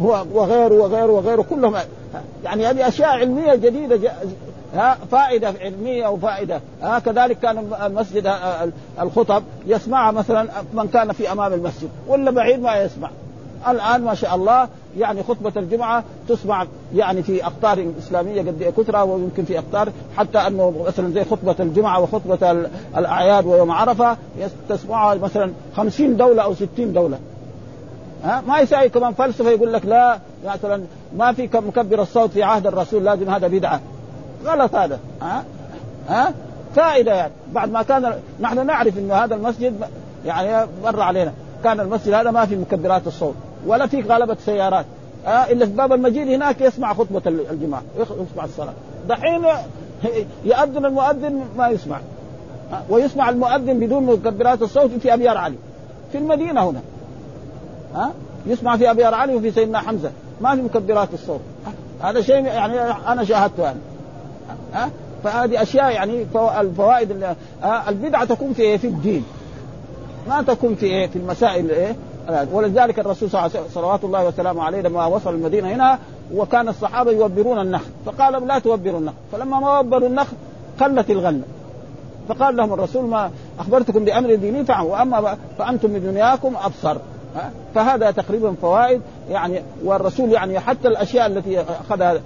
وغيره 0.00 0.74
وغيره 0.74 1.12
وغيره. 1.12 1.42
كلهم 1.42 1.74
يعني 2.44 2.66
هذه 2.66 2.88
أشياء 2.88 3.08
علمية 3.08 3.54
جديدة 3.54 4.12
ها 4.74 4.98
فائدة 5.10 5.54
علمية 5.60 6.08
وفائده 6.08 6.60
ها 6.82 6.98
كذلك 6.98 7.38
كان 7.38 7.72
المسجد 7.82 8.32
الخطب 9.00 9.42
يسمعها 9.66 10.12
مثلا 10.12 10.48
من 10.72 10.88
كان 10.88 11.12
في 11.12 11.32
أمام 11.32 11.52
المسجد 11.52 11.88
ولا 12.08 12.30
بعيد 12.30 12.60
ما 12.60 12.76
يسمع. 12.76 13.10
الآن 13.68 14.02
ما 14.02 14.14
شاء 14.14 14.34
الله 14.34 14.68
يعني 14.98 15.22
خطبة 15.22 15.52
الجمعة 15.56 16.04
تسمع 16.28 16.66
يعني 16.94 17.22
في 17.22 17.44
أقطار 17.44 17.86
إسلامية 17.98 18.40
قد 18.40 18.74
كثرة 18.76 19.04
ويمكن 19.04 19.44
في 19.44 19.58
أقطار 19.58 19.88
حتى 20.16 20.38
أنه 20.38 20.84
مثلا 20.86 21.12
زي 21.12 21.24
خطبة 21.24 21.54
الجمعة 21.60 22.00
وخطبة 22.00 22.68
الأعياد 22.96 23.46
ويوم 23.46 23.70
عرفة 23.70 24.16
تسمعها 24.68 25.14
مثلا 25.14 25.52
خمسين 25.76 26.16
دولة 26.16 26.42
أو 26.42 26.54
ستين 26.54 26.92
دولة. 26.92 27.18
ها 28.24 28.42
ما 28.48 28.58
يساوي 28.58 28.88
كمان 28.88 29.12
فلسفة 29.12 29.50
يقول 29.50 29.72
لك 29.72 29.86
لا 29.86 30.18
مثلا 30.46 30.82
ما 31.16 31.32
في 31.32 31.50
مكبر 31.54 32.02
الصوت 32.02 32.30
في 32.30 32.42
عهد 32.42 32.66
الرسول 32.66 33.04
لازم 33.04 33.30
هذا 33.30 33.48
بدعة. 33.48 33.80
غلط 34.44 34.74
هذا. 34.74 34.98
ها؟ 35.22 35.44
ها؟ 36.08 36.32
فائدة 36.76 37.14
يعني. 37.14 37.32
بعد 37.52 37.70
ما 37.70 37.82
كان 37.82 38.12
نحن 38.40 38.66
نعرف 38.66 38.98
انه 38.98 39.14
هذا 39.14 39.34
المسجد 39.34 39.74
يعني 40.26 40.68
مر 40.84 41.00
علينا. 41.00 41.32
كان 41.64 41.80
المسجد 41.80 42.12
هذا 42.12 42.30
ما 42.30 42.46
في 42.46 42.56
مكبرات 42.56 43.06
الصوت 43.06 43.34
ولا 43.66 43.86
في 43.86 44.00
غلبة 44.00 44.36
سيارات. 44.46 44.86
آه 45.26 45.30
إلا 45.30 45.66
في 45.66 45.72
باب 45.72 45.92
المجيد 45.92 46.28
هناك 46.28 46.60
يسمع 46.60 46.94
خطبة 46.94 47.22
الجماعة 47.26 47.82
يسمع 47.98 48.44
الصلاة. 48.44 48.72
دحين 49.08 49.44
يأذن 50.44 50.86
المؤذن 50.86 51.44
ما 51.56 51.68
يسمع. 51.68 52.00
ويسمع 52.90 53.28
المؤذن 53.28 53.80
بدون 53.80 54.02
مكبرات 54.02 54.62
الصوت 54.62 54.90
في 54.90 55.14
أبيار 55.14 55.36
علي. 55.36 55.56
في 56.12 56.18
المدينة 56.18 56.70
هنا. 56.70 56.80
ها؟ 57.94 58.12
يسمع 58.46 58.76
في 58.76 58.90
أبيار 58.90 59.14
علي 59.14 59.34
وفي 59.34 59.50
سيدنا 59.50 59.78
حمزة. 59.78 60.10
ما 60.40 60.54
في 60.54 60.62
مكبرات 60.62 61.08
الصوت. 61.14 61.40
هذا 62.00 62.20
شيء 62.20 62.44
يعني 62.44 62.80
أنا 62.90 63.24
شاهدته 63.24 63.62
يعني 63.62 63.78
ها؟ 64.74 64.90
فهذه 65.24 65.62
أشياء 65.62 65.90
يعني 65.90 66.26
الفوائد 66.60 67.34
البدعة 67.88 68.24
تكون 68.24 68.52
في 68.52 68.62
في 68.78 68.86
الدين. 68.86 69.24
ما 70.28 70.42
تكون 70.42 70.74
في 70.74 70.86
إيه؟ 70.86 71.06
في 71.06 71.16
المسائل 71.16 71.70
إيه؟ 71.70 71.96
ولذلك 72.52 72.98
الرسول 72.98 73.30
صلوات 73.74 74.04
الله 74.04 74.26
وسلامه 74.26 74.62
عليه 74.62 74.80
لما 74.80 75.06
وصل 75.06 75.34
المدينة 75.34 75.68
هنا 75.68 75.98
وكان 76.34 76.68
الصحابة 76.68 77.10
يوبرون 77.10 77.60
النخل. 77.60 77.90
فقال 78.06 78.46
لا 78.46 78.58
توبروا 78.58 78.98
النخل. 78.98 79.16
فلما 79.32 79.60
ما 79.60 79.78
وبروا 79.78 80.08
النخل 80.08 80.36
قلت 80.80 81.10
الغله 81.10 81.42
فقال 82.28 82.56
لهم 82.56 82.72
الرسول 82.72 83.04
ما 83.04 83.30
أخبرتكم 83.58 84.04
بأمر 84.04 84.34
ديني؟ 84.34 84.64
فعلوا 84.64 84.90
وأما 84.92 85.36
فأنتم 85.58 85.88
بدنياكم 85.88 86.56
أبصر. 86.56 86.96
فهذا 87.74 88.10
تقريبا 88.10 88.54
فوائد 88.62 89.00
يعني 89.30 89.62
والرسول 89.84 90.32
يعني 90.32 90.60
حتى 90.60 90.88
الأشياء 90.88 91.26
التي 91.26 91.60
أخذها 91.60 92.20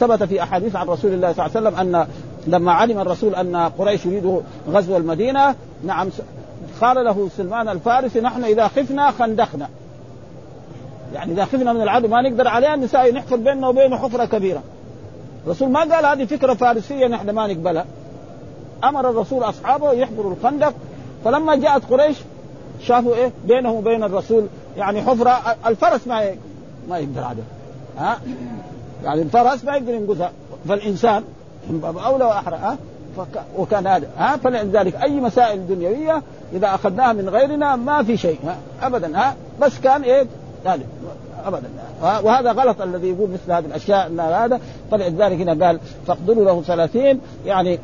ثبت 0.00 0.22
في 0.22 0.42
أحاديث 0.42 0.76
عن 0.76 0.86
رسول 0.86 1.12
الله 1.12 1.32
صلى 1.32 1.46
الله 1.46 1.56
عليه 1.56 1.68
وسلم 1.68 1.96
أن 1.96 2.06
لما 2.46 2.72
علم 2.72 3.00
الرسول 3.00 3.34
أن 3.34 3.56
قريش 3.56 4.06
يريد 4.06 4.40
غزو 4.70 4.96
المدينة 4.96 5.54
نعم 5.84 6.08
قال 6.80 7.04
له 7.04 7.28
سلمان 7.36 7.68
الفارسي 7.68 8.20
نحن 8.20 8.44
إذا 8.44 8.68
خفنا 8.68 9.10
خندقنا. 9.10 9.68
يعني 11.14 11.32
إذا 11.32 11.44
خفنا 11.44 11.72
من 11.72 11.82
العدو 11.82 12.08
ما 12.08 12.22
نقدر 12.22 12.48
عليه 12.48 12.74
النساء 12.74 13.12
نحفر 13.12 13.36
بيننا 13.36 13.68
وبينه 13.68 13.96
حفرة 13.96 14.24
كبيرة. 14.24 14.62
الرسول 15.44 15.68
ما 15.68 15.80
قال 15.80 16.06
هذه 16.06 16.24
فكرة 16.24 16.54
فارسية 16.54 17.06
نحن 17.06 17.30
ما 17.30 17.46
نقبلها. 17.46 17.84
أمر 18.84 19.10
الرسول 19.10 19.42
أصحابه 19.44 19.92
يحفروا 19.92 20.32
الخندق. 20.32 20.74
فلما 21.24 21.56
جاءت 21.56 21.82
قريش 21.90 22.16
شافوا 22.80 23.14
إيه؟ 23.14 23.32
بينه 23.48 23.72
وبين 23.72 24.02
الرسول. 24.02 24.46
يعني 24.76 25.02
حفرة 25.02 25.56
الفرس 25.66 26.06
ما 26.06 26.34
ما 26.88 26.98
يقدر 26.98 27.24
عليه 27.24 27.42
ها؟ 27.98 28.18
يعني 29.04 29.22
الفرس 29.22 29.64
ما 29.64 29.76
يقدر 29.76 29.94
ينقذها 29.94 30.32
فالإنسان 30.68 31.24
من 31.70 31.80
باب 31.80 31.98
أولى 31.98 32.24
وأحرى 32.24 32.56
ها؟ 32.56 32.78
فك... 33.16 33.42
وكان 33.58 33.86
هذا 33.86 34.08
ها؟ 34.18 34.36
فلذلك 34.36 35.02
أي 35.02 35.20
مسائل 35.20 35.66
دنيوية 35.66 36.22
إذا 36.52 36.74
أخذناها 36.74 37.12
من 37.12 37.28
غيرنا 37.28 37.76
ما 37.76 38.02
في 38.02 38.16
شيء 38.16 38.38
ها؟ 38.44 38.56
ابدا 38.82 39.18
ها؟ 39.18 39.36
بس 39.60 39.80
كان 39.80 40.02
إيه؟ 40.02 40.26
هذا 40.66 40.82
ابدا 41.44 41.68
وهذا 42.02 42.52
غلط 42.52 42.80
الذي 42.82 43.08
يقول 43.08 43.30
مثل 43.30 43.52
هذه 43.52 43.64
الأشياء 43.64 44.06
إن 44.06 44.20
هذا. 44.20 44.60
فلذلك 44.90 45.40
هنا 45.40 45.66
قال 45.66 45.80
فاقدروا 46.06 46.44
له 46.44 46.62
ثلاثين 46.62 47.20
يعني 47.46 47.78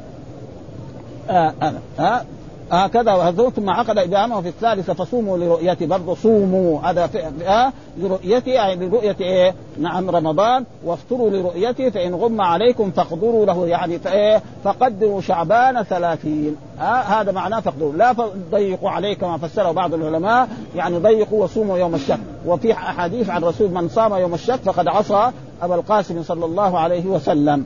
آه 1.31 1.53
أنا 1.63 1.79
ها؟ 1.99 2.25
هكذا 2.71 3.13
وهذا 3.13 3.51
ثم 3.51 3.71
عقد 3.71 3.99
إدامه 3.99 4.41
في 4.41 4.49
الثالثة 4.49 4.95
فصوموا 4.95 5.39
لرؤيتي 5.39 5.87
برضه 5.87 6.15
صوموا. 6.15 6.81
هذا 6.81 7.11
آه 7.47 7.73
لرؤيتي 7.99 8.51
يعني 8.51 8.87
لرؤية 8.87 9.17
إيه؟ 9.21 9.55
نعم 9.81 10.11
رمضان. 10.11 10.65
وافطروا 10.85 11.31
لرؤيتي 11.31 11.91
فإن 11.91 12.15
غم 12.15 12.41
عليكم 12.41 12.91
فاقدروا 12.91 13.47
له 13.47 13.67
يعني 13.67 13.99
فإيه 13.99 14.43
فقدروا 14.65 15.21
شعبان 15.21 15.83
ثلاثين. 15.83 16.57
آه 16.81 16.83
هذا 16.83 17.33
معناه 17.33 17.61
فاقدروا. 17.61 17.93
لا 17.93 18.15
ضيقوا 18.51 18.91
عليه 18.91 19.15
كما 19.15 19.39
فسره 19.39 19.73
بعض 19.73 19.95
العلماء 19.95 20.49
يعني 20.77 20.99
ضيقوا 20.99 21.45
وصوموا 21.45 21.79
يوم 21.79 21.95
الشك. 21.95 22.21
وفي 22.47 22.73
أحاديث 22.73 23.31
عن 23.31 23.45
رسول 23.45 23.71
من 23.71 23.89
صام 23.89 24.15
يوم 24.15 24.35
الشك 24.35 24.61
فقد 24.61 24.89
عصى 24.89 25.31
أبا 25.63 25.75
القاسم 25.75 26.23
صلى 26.23 26.45
الله 26.45 26.79
عليه 26.79 27.07
وسلم. 27.07 27.65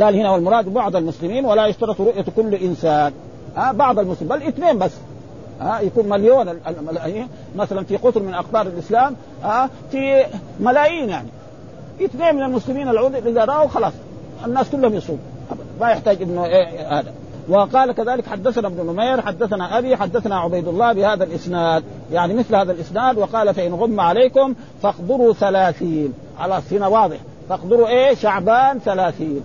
قال 0.00 0.16
هنا 0.16 0.30
والمراد 0.30 0.68
بعض 0.68 0.96
المسلمين 0.96 1.44
ولا 1.44 1.66
يشترط 1.66 2.00
رؤية 2.00 2.24
كل 2.36 2.54
إنسان. 2.54 3.12
ها 3.56 3.72
بعض 3.72 3.98
المسلمين 3.98 4.38
بل 4.38 4.46
اثنين 4.46 4.78
بس. 4.78 4.92
ها 5.60 5.80
يكون 5.80 6.08
مليون 6.08 6.48
الملايين 6.48 7.28
مثلا 7.56 7.84
في 7.84 7.96
قطر 7.96 8.22
من 8.22 8.34
أقطار 8.34 8.66
الإسلام 8.66 9.16
ها 9.42 9.70
في 9.90 10.24
ملايين 10.60 11.08
يعني. 11.08 11.28
اثنين 12.04 12.34
من 12.34 12.42
المسلمين 12.42 12.88
العود 12.88 13.14
إذا 13.14 13.44
راوا 13.44 13.68
خلاص 13.68 13.92
الناس 14.46 14.70
كلهم 14.70 14.94
يصوم. 14.94 15.18
ما 15.80 15.90
يحتاج 15.90 16.22
إنه 16.22 16.44
إيه 16.44 16.98
هذا. 16.98 17.12
وقال 17.48 17.92
كذلك 17.92 18.26
حدثنا 18.26 18.68
ابن 18.68 18.86
نمير 18.92 19.20
حدثنا 19.20 19.78
أبي 19.78 19.96
حدثنا 19.96 20.40
عبيد 20.40 20.68
الله 20.68 20.92
بهذا 20.92 21.24
الإسناد. 21.24 21.84
يعني 22.12 22.34
مثل 22.34 22.54
هذا 22.54 22.72
الإسناد 22.72 23.18
وقال 23.18 23.54
فإن 23.54 23.74
غم 23.74 24.00
عليكم 24.00 24.54
فاقدروا 24.82 25.32
ثلاثين. 25.32 26.12
خلاص 26.38 26.72
هنا 26.72 26.86
واضح. 26.86 27.16
فاقدروا 27.48 27.88
إيه؟ 27.88 28.14
شعبان 28.14 28.78
ثلاثين. 28.78 29.42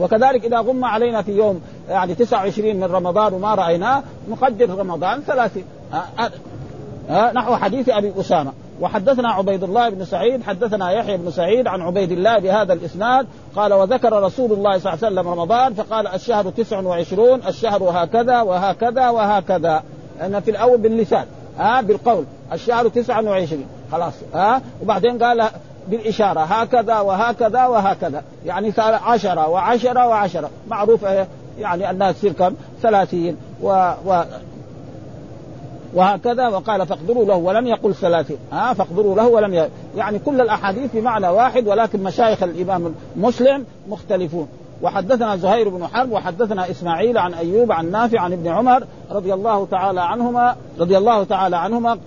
وكذلك 0.00 0.44
إذا 0.44 0.58
غم 0.58 0.84
علينا 0.84 1.22
في 1.22 1.32
يوم 1.32 1.60
يعني 1.88 2.14
29 2.14 2.76
من 2.76 2.84
رمضان 2.84 3.34
وما 3.34 3.54
رأيناه 3.54 4.02
نقدر 4.30 4.78
رمضان 4.78 5.20
30 5.20 5.64
ها 5.92 6.30
ها 7.08 7.32
نحو 7.32 7.56
حديث 7.56 7.88
أبي 7.88 8.12
أسامة. 8.20 8.52
وحدثنا 8.80 9.28
عبيد 9.28 9.62
الله 9.62 9.88
بن 9.88 10.04
سعيد 10.04 10.42
حدثنا 10.42 10.90
يحيى 10.90 11.16
بن 11.16 11.30
سعيد 11.30 11.66
عن 11.66 11.82
عبيد 11.82 12.12
الله 12.12 12.38
بهذا 12.38 12.72
الإسناد 12.72 13.26
قال 13.56 13.72
وذكر 13.72 14.22
رسول 14.22 14.52
الله 14.52 14.78
صلى 14.78 14.92
الله 14.92 15.04
عليه 15.04 15.20
وسلم 15.20 15.28
رمضان 15.28 15.74
فقال 15.74 16.06
الشهر 16.06 16.50
تسع 16.50 16.80
وعشرون 16.80 17.40
الشهر 17.48 17.82
هكذا 17.82 18.40
وهكذا 18.40 19.10
وهكذا. 19.10 19.82
أن 20.22 20.40
في 20.40 20.50
الأول 20.50 20.78
باللسان 20.78 21.24
ها 21.58 21.80
بالقول 21.80 22.24
الشهر 22.52 22.88
تسع 22.88 23.20
وعشرين. 23.20 23.66
خلاص 23.92 24.14
ها 24.34 24.62
وبعدين 24.82 25.22
قال 25.24 25.48
بالإشارة 25.90 26.40
هكذا 26.40 27.00
وهكذا 27.00 27.66
وهكذا. 27.66 28.22
يعني 28.46 28.72
صار 28.72 28.94
عشرة 28.94 29.48
وعشرة 29.48 30.06
وعشرة. 30.06 30.50
معروف 30.68 31.06
يعني 31.58 31.90
الناس 31.90 32.16
تصير 32.16 32.32
كم؟ 32.32 32.54
ثلاثين 32.82 33.36
و, 33.62 33.92
و 34.06 34.22
وهكذا. 35.94 36.48
وقال 36.48 36.86
فاقدروا 36.86 37.24
له 37.24 37.36
ولم 37.36 37.66
يقل 37.66 37.94
ثلاثين. 37.94 38.36
ها 38.52 38.72
فاقدروا 38.72 39.16
له 39.16 39.26
ولم 39.26 39.54
ي... 39.54 39.68
يعني 39.96 40.18
كل 40.18 40.40
الأحاديث 40.40 40.90
بمعنى 40.94 41.28
واحد 41.28 41.68
ولكن 41.68 42.02
مشايخ 42.02 42.42
الإمام 42.42 42.94
مسلم 43.16 43.64
مختلفون. 43.88 44.48
وحدثنا 44.82 45.36
زهير 45.36 45.68
بن 45.68 45.86
حرب 45.86 46.12
وحدثنا 46.12 46.70
إسماعيل 46.70 47.18
عن 47.18 47.34
أيوب 47.34 47.72
عن 47.72 47.90
نافع 47.90 48.20
عن 48.20 48.32
ابن 48.32 48.48
عمر 48.48 48.84
رضي 49.10 49.34
الله 49.34 49.66
تعالى 49.70 50.00
عنهما 50.00 50.56
رضي 50.80 50.98
الله 50.98 51.24
تعالى 51.24 51.56
عنهما. 51.56 51.98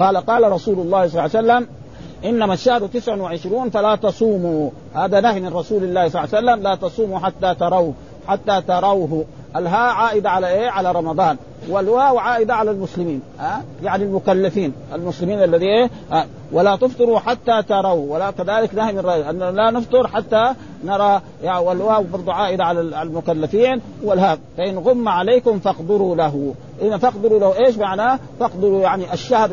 قال 0.00 0.16
قال 0.16 0.52
رسول 0.52 0.78
الله 0.78 1.08
صلى 1.08 1.24
الله 1.24 1.36
عليه 1.36 1.64
وسلم 1.64 1.77
إنما 2.24 2.54
الشهر 2.54 2.86
تسع 2.86 3.14
وعشرون 3.14 3.70
فلا 3.70 3.96
تصوموا. 3.96 4.70
هذا 4.94 5.20
نهي 5.20 5.40
من 5.40 5.48
رسول 5.48 5.84
الله 5.84 6.08
صلى 6.08 6.24
الله 6.24 6.36
عليه 6.36 6.52
وسلم. 6.52 6.62
لا 6.62 6.74
تصوموا 6.74 7.18
حتى 7.18 7.54
تروه 7.54 7.94
حتى 8.28 8.60
تروه. 8.60 9.24
الهاء 9.56 9.94
عائدة 9.94 10.30
على 10.30 10.48
إيه؟ 10.48 10.70
على 10.70 10.92
رمضان. 10.92 11.36
والواو 11.68 12.18
عائدة 12.18 12.54
على 12.54 12.70
المسلمين 12.70 13.22
ها؟ 13.38 13.62
يعني 13.82 14.04
المكلفين 14.04 14.72
المسلمين 14.94 15.42
الذي 15.42 15.66
إيه؟ 15.66 15.90
ها 16.10 16.26
ولا 16.52 16.76
تفطروا 16.76 17.18
حتى 17.18 17.62
تروا 17.68 18.14
ولا 18.14 18.30
كذلك 18.30 18.74
نهي 18.74 18.92
من 18.92 19.00
رأي 19.00 19.30
أن 19.30 19.38
لا 19.38 19.70
نفطر 19.70 20.06
حتى 20.06 20.54
نرى 20.84 21.20
يعني 21.42 21.64
والواو 21.64 22.02
برضو 22.12 22.30
عائدة 22.30 22.64
على 22.64 22.80
المكلفين 22.80 23.80
والهاء 24.04 24.38
فإن 24.56 24.78
غم 24.78 25.08
عليكم 25.08 25.58
فاقدروا 25.58 26.16
له. 26.16 26.54
إن 26.82 26.98
فاقدروا 26.98 27.40
له 27.40 27.66
إيش 27.66 27.78
معناه 27.78 28.18
فاقدروا 28.40 28.80
يعني 28.82 29.12
الشهر 29.12 29.50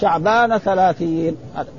شعبان 0.00 0.58
ثلاثين. 0.58 1.36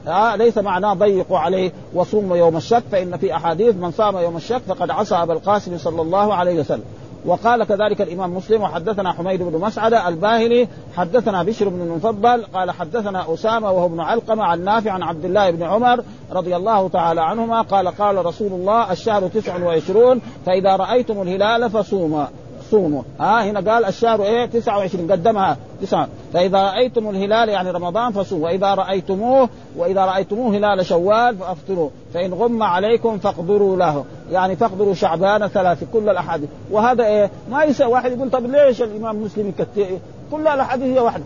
ها 0.08 0.38
ليس 0.38 0.58
معناه 0.58 0.94
ضيقوا 0.94 1.40
عليه 1.40 1.72
وصوموا 1.94 2.38
يوم 2.38 2.58
الشك 2.58 2.84
فإن 2.92 3.18
في 3.18 3.36
أحاديث 3.36 3.76
من 3.76 3.92
صام 3.92 4.18
يوم 4.18 4.38
الشك 4.38 4.62
فقد 4.68 4.90
عصى 4.90 5.16
أبا 5.16 5.34
القاسم 5.34 5.78
صلى 5.78 6.02
الله 6.02 6.34
عليه 6.34 6.60
وسلم. 6.60 6.84
وقال 7.26 7.64
كذلك 7.64 8.02
الإمام 8.02 8.36
مسلم 8.36 8.62
وحدثنا 8.62 9.14
حميد 9.14 9.44
بن 9.44 9.60
مسعدة 9.60 10.08
الباهلي 10.08 10.68
حدثنا 10.96 11.44
بشر 11.44 11.70
بن 11.70 11.82
المفضل 11.82 12.46
قال 12.46 12.72
حدثنا 12.72 13.34
أسامة 13.34 13.72
وهو 13.72 13.86
ابن 13.86 14.00
علقمة 14.00 14.44
عن 14.44 14.64
نافع 14.64 14.92
عن 14.92 15.04
عبد 15.04 15.26
الله 15.26 15.52
بن 15.52 15.64
عمر 15.64 16.04
رضي 16.32 16.56
الله 16.56 16.90
تعالى 16.90 17.22
عنهما 17.22 17.62
قال 17.62 17.88
قال 17.88 18.26
رسول 18.26 18.52
الله 18.52 18.92
الشهر 18.92 19.28
تسع 19.28 19.64
وعشرون 19.64 20.22
فإذا 20.46 20.76
رأيتم 20.76 21.22
الهلال 21.22 21.70
فصوموا 21.70 22.26
صوموا 22.74 23.02
ها 23.20 23.44
هنا 23.44 23.72
قال 23.72 23.86
الشهر 23.86 24.24
إيه؟ 24.24 24.46
29 24.46 25.12
قدمها 25.12 25.58
تسعة. 25.82 26.08
فإذا 26.34 26.64
رأيتم 26.64 27.10
الهلال 27.10 27.50
يعني 27.50 27.72
رمضان 27.72 28.12
فصوموا. 28.12 28.46
وإذا 28.46 28.74
رأيتموه 28.74 29.50
وإذا 29.78 30.06
رأيتموه 30.06 30.58
هلال 30.58 30.86
شوال 30.86 31.38
فأفطروا. 31.38 31.90
فإن 32.14 32.34
غم 32.34 32.64
عليكم 32.64 33.18
فاقدروا 33.18 33.76
له. 33.78 34.06
يعني 34.32 34.56
فاقدروا 34.56 34.94
شعبان 34.94 35.48
ثلاثة 35.48 35.86
كل 35.94 36.10
الأحاديث. 36.10 36.50
وهذا 36.72 37.06
إيه؟ 37.06 37.30
ما 37.52 37.64
يسأل 37.64 37.88
واحد 37.88 38.12
يقول 38.12 38.30
طب 38.30 38.46
ليش 38.46 38.82
الإمام 38.82 39.24
مسلم 39.24 39.48
يكتئ 39.48 39.98
كل 40.32 40.48
الأحاديث 40.48 40.98
هي 40.98 41.00
واحدة. 41.00 41.24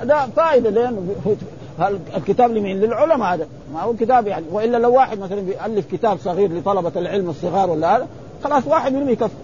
هذا 0.00 0.28
فائدة 0.36 0.70
لين 0.70 1.08
الكتاب 2.16 2.50
لمين؟ 2.50 2.80
للعلماء 2.80 3.34
هذا. 3.34 3.46
ما 3.74 3.82
هو 3.82 3.92
كتاب 3.92 4.26
يعني. 4.26 4.44
وإلا 4.52 4.76
لو 4.76 4.94
واحد 4.94 5.18
مثلا 5.18 5.40
بيألف 5.40 5.92
كتاب 5.92 6.18
صغير 6.18 6.52
لطلبة 6.52 6.92
العلم 6.96 7.30
الصغار 7.30 7.70
ولا 7.70 7.96
هذا 7.96 8.06
خلاص 8.44 8.66
واحد 8.66 8.92
منهم 8.92 9.08
يكفي. 9.08 9.34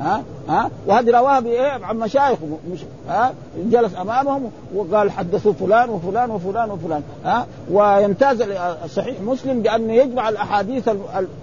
ها؟ 0.00 0.22
ها؟ 0.48 0.70
وهذه 0.86 1.10
رواها 1.10 1.40
بايه 1.40 1.84
عن 1.84 1.98
مشايخ 1.98 2.38
مش 2.72 2.78
ها؟ 3.08 3.32
جلس 3.70 3.96
أمامهم 4.00 4.50
وقال 4.74 5.10
حدثوا 5.10 5.52
فلان 5.52 5.90
وفلان 5.90 6.30
وفلان 6.30 6.70
وفلان 6.70 7.02
ها؟ 7.24 7.46
ويمتاز 7.70 8.42
صحيح 8.86 9.20
مسلم 9.20 9.62
بانه 9.62 9.92
يجمع 9.92 10.28
الأحاديث 10.28 10.90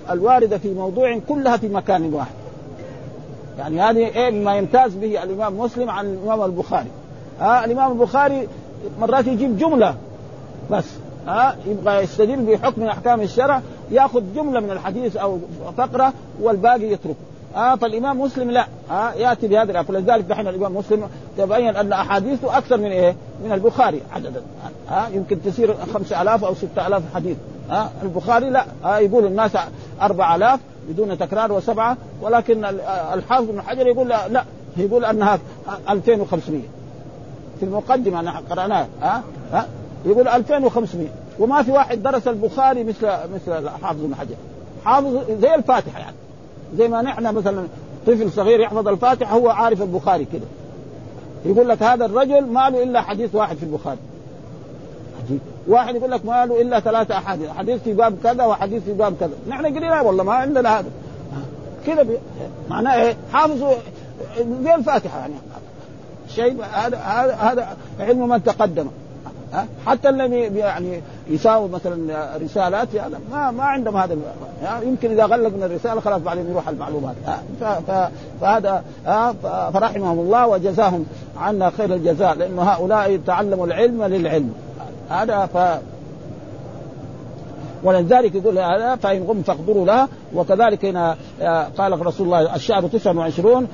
الواردة 0.10 0.58
في 0.58 0.74
موضوع 0.74 1.20
كلها 1.30 1.58
في 1.58 1.68
مكان 1.68 2.14
واحد. 2.14 2.34
يعني 3.60 3.82
هذه 3.82 3.98
إيه 3.98 4.32
مما 4.32 4.56
يمتاز 4.56 4.96
به 4.96 5.24
الإمام 5.24 5.60
مسلم 5.60 5.90
عن 5.90 6.06
الإمام 6.06 6.42
البخاري. 6.42 6.90
ها؟ 7.40 7.66
الإمام 7.66 7.92
البخاري 7.92 8.48
مرات 9.00 9.28
يجيب 9.28 9.58
جملة 9.58 9.96
بس 10.72 10.86
ها؟ 11.28 11.56
يبغى 11.68 12.04
يستدل 12.04 12.46
بحكم 12.46 12.84
أحكام 12.84 13.22
الشرع 13.22 13.62
ياخذ 13.92 14.24
جملة 14.36 14.60
من 14.60 14.72
الحديث 14.72 15.18
أو 15.18 15.40
فقرة 15.78 16.14
والباقي 16.42 16.92
يتركه. 16.92 17.31
آه 17.56 17.76
فالإمام 17.76 18.22
مسلم 18.22 18.52
لا. 18.52 18.68
آه 18.92 19.12
يأتي 19.14 19.48
بهذا 19.48 19.72
الأكل 19.72 19.94
لذلك 19.94 20.24
دحين 20.24 20.48
الإمام 20.48 20.76
مسلم 20.78 21.10
تبين 21.38 21.76
أن 21.76 21.94
أحاديثه 21.94 22.58
أكثر 22.58 22.78
من 22.78 22.86
إيه؟ 22.92 23.16
من 23.46 23.52
البخاري 23.52 24.02
عددا. 24.16 24.42
آه 24.92 25.08
يمكن 25.08 25.42
تصير 25.44 25.76
5000 25.94 26.44
أو 26.44 26.56
6000 26.56 27.04
حديث. 27.16 27.38
آه 27.72 27.90
البخاري 28.04 28.50
لا. 28.50 28.66
آه 28.86 28.98
يقول 28.98 29.26
الناس 29.26 29.52
4000 30.02 30.60
بدون 30.90 31.18
تكرار 31.18 31.52
وسبعة 31.52 31.98
ولكن 32.22 32.66
الحافظ 33.14 33.46
بن 33.50 33.62
حجر 33.62 33.88
يقول 33.88 34.08
لا, 34.10 34.28
لا. 34.28 34.44
يقول 34.78 35.06
أنها 35.06 35.40
2500 35.90 36.62
في 37.60 37.66
المقدمة 37.66 38.20
أنا 38.20 38.42
قرأناها. 38.50 38.88
ها 39.02 39.24
آه 39.54 39.58
آه. 39.58 39.66
يقول 40.06 40.28
2500 40.28 41.08
وما 41.40 41.64
في 41.64 41.72
واحد 41.72 42.04
درس 42.04 42.28
البخاري 42.28 42.84
مثل 42.84 43.08
مثل 43.08 43.58
الحافظ 43.66 44.02
بن 44.02 44.16
حجر. 44.16 44.36
حافظ 44.86 45.20
زي 45.42 45.56
الفاتحة 45.56 46.00
يعني. 46.00 46.16
زي 46.78 46.88
ما 46.88 47.02
نحن 47.02 47.36
مثلا 47.36 47.68
طفل 48.08 48.32
صغير 48.32 48.60
يحفظ 48.60 48.88
الفاتحة 48.88 49.38
هو 49.38 49.50
عارف 49.50 49.82
البخاري 49.82 50.26
كده. 50.34 50.46
يقول 51.46 51.70
لك 51.70 51.84
هذا 51.84 52.06
الرجل 52.06 52.46
ما 52.46 52.70
له 52.70 52.84
إلا 52.84 53.02
حديث 53.02 53.36
واحد 53.36 53.58
في 53.58 53.64
البخاري. 53.64 53.98
واحد 55.68 55.96
يقول 55.96 56.12
لك 56.12 56.26
ما 56.26 56.46
له 56.46 56.62
إلا 56.62 56.80
ثلاثة 56.80 57.18
أحاديث. 57.18 57.50
حديث 57.50 57.82
في 57.82 57.94
باب 57.94 58.16
كذا 58.24 58.46
وحديث 58.46 58.84
في 58.84 58.94
باب 58.94 59.16
كذا. 59.20 59.34
نحن 59.50 59.66
قلنا 59.66 60.02
والله 60.02 60.24
ما 60.24 60.34
عندنا 60.34 60.80
هذا. 60.80 60.90
كذا 61.86 62.04
بي... 62.04 62.18
معناه 62.70 62.96
إيه؟ 62.96 63.16
حافظوا 63.34 63.74
زي 64.64 64.76
الفاتحة 64.76 65.20
يعني. 65.20 65.34
شيء 66.28 66.58
هذا 66.74 66.98
هذا 66.98 67.34
هذا 67.34 67.78
علم 68.00 68.30
من 68.30 68.44
تقدم 68.44 68.88
حتى 69.86 70.10
الذي 70.10 70.38
يعني 70.38 71.02
يساوي 71.30 71.70
مثلا 71.70 72.28
رسالات 72.38 72.94
يعني 72.94 73.16
ما 73.32 73.52
ما 73.52 73.64
عندهم 73.64 73.98
هذا 73.98 74.18
يعني 74.64 74.86
يمكن 74.86 75.12
إذا 75.12 75.26
غلق 75.26 75.50
من 75.56 75.64
الرسالة 75.64 76.02
خلاص 76.02 76.22
بعدين 76.22 76.50
يروح 76.50 76.68
المعلومات. 76.68 77.16
فهذا 78.42 78.84
فرحمهم 79.74 80.20
الله 80.20 80.48
وجزاهم 80.48 81.06
عنا 81.38 81.70
خير 81.70 81.94
الجزاء 81.94 82.34
لأن 82.36 82.60
هؤلاء 82.60 83.20
تعلموا 83.28 83.66
العلم 83.66 84.04
للعلم. 84.04 84.54
هذا 85.10 85.50
ولذلك 87.84 88.36
يقول 88.36 88.60
هذا 88.60 88.96
فإن 88.96 89.24
غم 89.24 89.42
فاقدروا 89.42 89.86
لها. 89.86 90.08
وكذلك 90.36 90.86
هنا 90.86 91.16
آه، 91.42 91.68
قال 91.78 92.06
رسول 92.06 92.26
الله 92.26 92.56
الشهر 92.56 92.88
29 92.88 93.68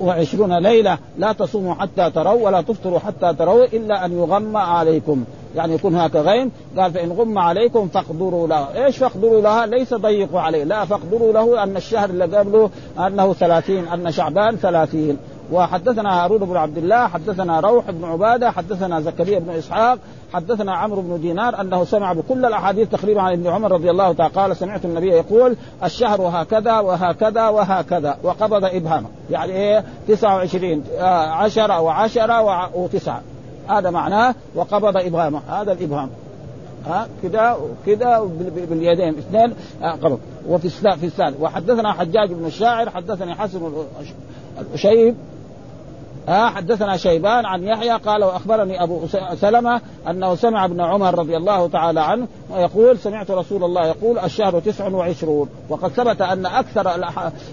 وعشرون 0.00 0.58
ليلة 0.58 0.98
لا 1.18 1.32
تصوموا 1.32 1.74
حتى 1.74 2.10
تروا 2.10 2.46
ولا 2.46 2.60
تفطروا 2.60 2.98
حتى 2.98 3.34
تروا 3.38 3.64
إلا 3.64 4.04
أن 4.04 4.12
يغم 4.12 4.56
عليكم. 4.56 5.24
يعني 5.56 5.74
يكون 5.74 5.94
هناك 5.94 6.16
غيم. 6.16 6.50
قال 6.78 6.92
فإن 6.92 7.12
غم 7.12 7.38
عليكم 7.38 7.88
فاقدروا 7.88 8.48
له 8.48 8.84
إيش 8.84 8.96
فاقدروا 8.96 9.40
لها؟ 9.40 9.66
ليس 9.66 9.94
ضيقوا 9.94 10.40
عليه. 10.40 10.64
لا 10.64 10.84
فاقدروا 10.84 11.32
له 11.32 11.62
أن 11.62 11.76
الشهر 11.76 12.10
اللي 12.10 12.24
قبله 12.24 12.70
أنه 12.98 13.32
ثلاثين 13.32 13.88
أن 13.88 14.12
شعبان 14.12 14.56
ثلاثين. 14.56 15.18
وحدثنا 15.52 16.24
هارون 16.24 16.38
بن 16.38 16.56
عبد 16.56 16.78
الله 16.78 17.08
حدثنا 17.08 17.60
روح 17.60 17.90
بن 17.90 18.04
عبادة 18.04 18.50
حدثنا 18.50 19.00
زكريا 19.00 19.38
بن 19.38 19.50
إسحاق 19.50 19.98
حدثنا 20.32 20.72
عمرو 20.72 21.02
بن 21.02 21.20
دينار 21.20 21.60
أنه 21.60 21.84
سمع 21.84 22.12
بكل 22.12 22.46
الأحاديث 22.46 22.88
تقريبا 22.88 23.22
عن 23.22 23.32
ابن 23.32 23.46
عمر 23.46 23.72
رضي 23.72 23.90
الله 23.90 24.12
تعالى 24.12 24.34
قال 24.34 24.56
سمعت 24.56 24.84
النبي 24.84 25.08
يقول 25.08 25.56
الشهر 25.84 26.20
هكذا 26.22 26.78
وهكذا 26.78 27.48
وهكذا 27.48 28.16
وقبض 28.22 28.64
ابهامه 28.64 29.08
يعني 29.30 29.52
إيه؟ 29.52 29.84
29 30.08 30.84
10 31.00 32.06
و10 32.06 32.74
و9 32.74 33.10
هذا 33.68 33.90
معناه 33.90 34.34
وقبض 34.54 34.96
ابهامه 34.96 35.40
هذا 35.48 35.72
الإبهام. 35.72 36.10
ها؟ 36.86 37.06
كذا 37.22 37.56
كذا 37.86 38.30
باليدين. 38.70 39.18
اثنين 39.18 39.54
قبض. 39.82 40.18
وفي 40.48 40.68
في 40.68 41.06
الثالث 41.06 41.40
وحدثنا 41.40 41.92
حجاج 41.92 42.32
بن 42.32 42.46
الشاعر 42.46 42.90
حدثني 42.90 43.34
حسن 43.34 43.72
الشيب 44.74 45.14
آه 46.28 46.48
حدثنا 46.48 46.96
شيبان 46.96 47.46
عن 47.46 47.64
يحيى 47.64 47.90
قال 47.92 48.24
وأخبرني 48.24 48.82
أبو 48.82 49.00
سلمة 49.34 49.80
أنه 50.10 50.34
سمع 50.34 50.64
ابن 50.64 50.80
عمر 50.80 51.18
رضي 51.18 51.36
الله 51.36 51.68
تعالى 51.68 52.00
عنه 52.00 52.26
يقول 52.50 52.98
سمعت 52.98 53.30
رسول 53.30 53.64
الله 53.64 53.86
يقول 53.86 54.18
الشهر 54.18 54.60
تسع 54.60 54.88
وعشرون. 54.88 55.48
وقد 55.68 55.90
ثبت 55.90 56.20
أن 56.20 56.46
أكثر 56.46 57.12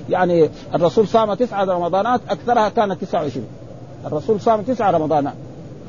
يعني 0.10 0.50
الرسول 0.76 1.08
صام 1.08 1.34
تسعة 1.34 1.64
رمضانات 1.64 2.22
أكثرها 2.30 2.70
كانت 2.70 3.02
29 3.04 3.48
الرسول 4.06 4.42
صام 4.42 4.62
تسعة 4.62 4.92
رمضانات. 4.92 5.34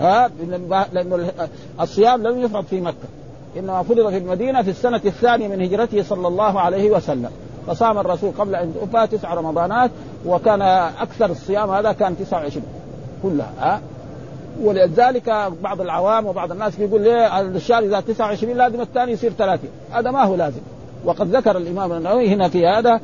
ها 0.01 0.31
لأنه 0.93 1.31
الصيام 1.81 2.23
لم 2.23 2.41
يفرض 2.41 2.65
في 2.65 2.81
مكة. 2.81 3.09
إنما 3.57 3.83
فرض 3.83 4.11
في 4.11 4.19
المدينة 4.19 4.63
في 4.63 4.71
السنة 4.71 5.01
الثانية 5.05 5.49
من 5.49 5.63
هجرته 5.63 6.03
صلى 6.03 6.29
الله 6.29 6.61
عليه 6.61 6.91
وسلم. 6.91 7.31
فصام 7.67 7.99
الرسول 7.99 8.33
قبل 8.39 8.55
أن 8.55 8.71
يتوفى 8.71 9.07
تسع 9.07 9.35
رمضانات 9.35 9.91
وكان 10.27 10.63
أكثر 11.01 11.31
الصيام 11.31 11.71
هذا 11.71 11.93
كان 11.93 12.17
29 12.19 12.65
كلها 13.23 13.53
ها؟ 13.61 13.81
ولذلك 14.63 15.53
بعض 15.63 15.81
العوام 15.81 16.27
وبعض 16.27 16.53
الناس 16.53 16.77
بيقول 16.77 17.03
ليه 17.03 17.41
الشهر 17.41 17.83
إذا 17.83 18.01
29 18.01 18.57
لازم 18.57 18.81
الثاني 18.81 19.13
يصير 19.13 19.33
30 19.33 19.69
هذا 19.93 20.11
ما 20.11 20.25
هو 20.25 20.35
لازم. 20.35 20.61
وقد 21.05 21.37
ذكر 21.37 21.57
الإمام 21.57 21.93
النووي 21.93 22.29
هنا 22.29 22.49
في 22.49 22.67
هذا 22.67 23.01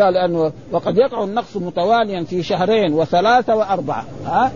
قال 0.00 0.16
أنه 0.16 0.52
وقد 0.72 0.96
يقع 0.96 1.24
النقص 1.24 1.56
متواليا 1.56 2.24
في 2.24 2.42
شهرين 2.42 2.94
وثلاثة 2.94 3.56
وأربعة 3.56 4.04
ها؟ 4.26 4.52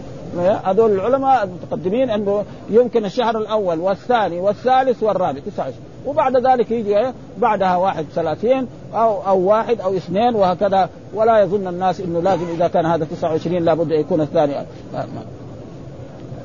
هذول 0.65 0.93
العلماء 0.93 1.45
المتقدمين 1.45 2.11
أنه 2.11 2.45
يمكن 2.71 3.05
الشهر 3.05 3.39
الأول 3.39 3.81
والثاني 3.81 4.41
والثالث 4.41 5.03
والرابع 5.03 5.39
29 5.39 5.75
وبعد 6.07 6.37
ذلك 6.37 6.71
يجي 6.71 7.13
بعدها 7.39 7.77
واحد 7.77 8.05
ثلاثين 8.15 8.69
أو 8.95 9.27
أو 9.27 9.39
واحد 9.39 9.81
أو 9.81 9.97
اثنين 9.97 10.35
وهكذا. 10.35 10.89
ولا 11.15 11.39
يظن 11.39 11.69
الناس 11.69 12.01
إنه 12.01 12.21
لازم 12.23 12.47
إذا 12.55 12.69
كان 12.69 12.87
هذا 12.87 13.05
29 13.05 13.65
لابد 13.65 13.91
يكون 13.91 14.21
الثاني. 14.21 14.55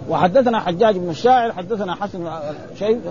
وحدثنا 0.09 0.59
حجاج 0.59 0.97
بن 0.97 1.09
الشاعر 1.09 1.53
حدثنا 1.53 1.95
حسن 1.95 2.29
شيء 2.79 3.01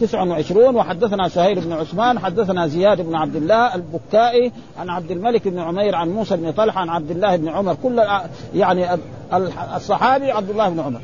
29 0.00 0.76
وحدثنا 0.76 1.28
سهير 1.28 1.60
بن 1.60 1.72
عثمان 1.72 2.18
حدثنا 2.18 2.66
زياد 2.66 3.00
بن 3.00 3.14
عبد 3.14 3.36
الله 3.36 3.74
البكائي 3.74 4.52
عن 4.78 4.90
عبد 4.90 5.10
الملك 5.10 5.48
بن 5.48 5.58
عمير 5.58 5.94
عن 5.94 6.08
موسى 6.08 6.36
بن 6.36 6.52
طلحة 6.52 6.80
عن 6.80 6.88
عبد 6.88 7.10
الله 7.10 7.36
بن 7.36 7.48
عمر. 7.48 7.76
كل 7.82 8.02
يعني 8.54 8.98
الصحابي 9.76 10.30
عبد 10.30 10.50
الله 10.50 10.68
بن 10.68 10.80
عمر. 10.80 11.00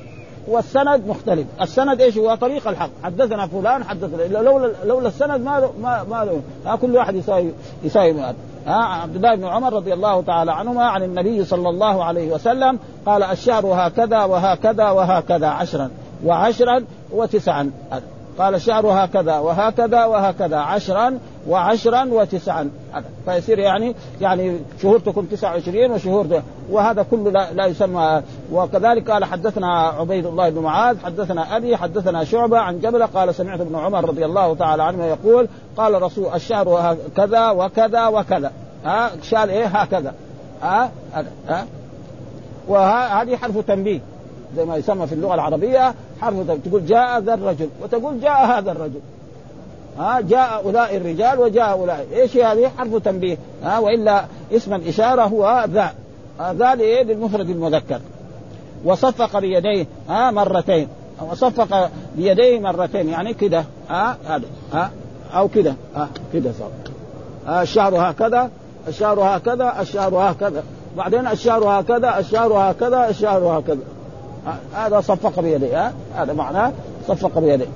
والسند 0.48 1.02
مختلف، 1.08 1.46
السند 1.60 2.00
إيش 2.00 2.18
هو؟ 2.18 2.34
طريق 2.34 2.68
الحق، 2.68 2.90
حدثنا 3.02 3.46
فلان 3.46 3.84
حدثنا 3.84 4.22
لولا 4.22 4.72
لولا 4.84 5.08
السند 5.08 5.40
ما 5.40 5.70
ما 5.82 6.40
ما 6.64 6.76
كل 6.76 6.96
واحد 6.96 7.14
يساوي 7.14 7.50
يساوي 7.84 8.34
عبد 8.72 9.16
الله 9.16 9.34
بن 9.34 9.44
عمر 9.44 9.72
رضي 9.72 9.94
الله 9.94 10.22
تعالى 10.22 10.52
عنهما 10.52 10.84
عن 10.84 11.02
النبي 11.02 11.44
صلى 11.44 11.68
الله 11.68 12.04
عليه 12.04 12.32
وسلم 12.32 12.78
قال 13.06 13.22
الشهر 13.22 13.66
هكذا 13.66 14.24
وهكذا 14.24 14.90
وهكذا 14.90 15.46
عشرا 15.46 15.90
وعشرا 16.24 16.84
وتسعا. 17.12 17.70
قال 18.38 18.54
الشهر 18.54 18.86
هكذا 18.86 19.38
وهكذا 19.38 20.04
وهكذا 20.04 20.56
عشرا 20.56 21.18
وعشرا 21.48 22.04
وتسعا. 22.04 22.70
فيصير 23.24 23.58
يعني 23.58 23.94
يعني 24.20 24.60
شهور 24.82 24.98
تكون 24.98 25.28
29 25.28 25.90
وشهور 25.90 26.26
ده. 26.26 26.42
وهذا 26.70 27.02
كله 27.10 27.30
لا, 27.30 27.52
لا 27.52 27.66
يسمى 27.66 28.22
وكذلك 28.52 29.10
قال 29.10 29.24
حدثنا 29.24 29.78
عبيد 29.88 30.26
الله 30.26 30.48
بن 30.48 30.62
معاذ 30.62 30.98
حدثنا 31.04 31.56
أبي 31.56 31.76
حدثنا 31.76 32.24
شعبة 32.24 32.58
عن 32.58 32.80
جبل 32.80 33.06
قال 33.06 33.34
سمعت 33.34 33.60
ابن 33.60 33.76
عمر 33.76 34.08
رضي 34.08 34.24
الله 34.24 34.54
تعالى 34.54 34.82
عنه 34.82 35.04
يقول 35.04 35.48
قال 35.76 36.02
رسول 36.02 36.34
الشهر 36.34 36.96
كذا 37.16 37.50
وكذا 37.50 38.06
وكذا. 38.06 38.52
ها؟ 38.84 39.10
شال 39.22 39.50
إيه؟ 39.50 39.66
هكذا. 39.66 40.14
ها؟ 40.62 40.90
ها؟ 41.48 41.66
وهذه 42.68 43.36
حرف 43.36 43.58
تنبيه. 43.58 44.00
زي 44.56 44.64
ما 44.64 44.76
يسمى 44.76 45.06
في 45.06 45.12
اللغة 45.12 45.34
العربية 45.34 45.94
حرف 46.20 46.50
تقول 46.64 46.86
جاء 46.86 47.18
ذا 47.20 47.34
الرجل 47.34 47.68
وتقول 47.82 48.20
جاء 48.20 48.46
هذا 48.46 48.72
الرجل. 48.72 49.00
ها 49.98 50.20
جاء 50.20 50.62
أولئك 50.64 51.00
الرجال 51.00 51.40
وجاء 51.40 51.70
أولئك. 51.72 52.12
إيش 52.12 52.36
هذه؟ 52.36 52.70
حرف 52.78 52.94
تنبيه. 52.94 53.36
ها 53.62 53.78
وإلا 53.78 54.24
اسم 54.52 54.74
الإشارة 54.74 55.22
هو 55.22 55.64
ذا. 55.68 55.92
ذا 56.52 56.74
للمفرد 56.74 57.50
المذكر. 57.50 58.00
وصفق 58.84 59.38
بيديه 59.38 59.86
ها 60.08 60.30
مرتين. 60.30 60.88
وصفق 61.30 61.90
بيديه 62.16 62.60
مرتين 62.60 63.08
يعني 63.08 63.34
كده. 63.34 63.64
ها 63.88 64.16
هذا. 64.26 64.46
ها 64.72 64.90
أو 65.34 65.48
كده. 65.48 65.74
ها 65.96 66.08
كده 66.32 66.50
صار. 66.58 66.70
الشهر 67.62 68.10
هكذا 68.10 68.50
الشهر 68.88 69.20
هكذا 69.20 69.74
الشهر 69.80 70.14
هكذا. 70.14 70.62
بعدين 70.96 71.26
الشهر 71.26 71.64
هكذا 71.64 72.18
الشهر 72.18 72.52
هكذا 72.52 73.08
الشهر 73.08 73.42
هكذا. 73.58 73.95
هذا 74.74 75.00
صفق 75.00 75.40
بيديه 75.40 75.92
هذا 76.14 76.32
معناه 76.32 76.72
صفق 77.08 77.38
بيديه 77.38 77.66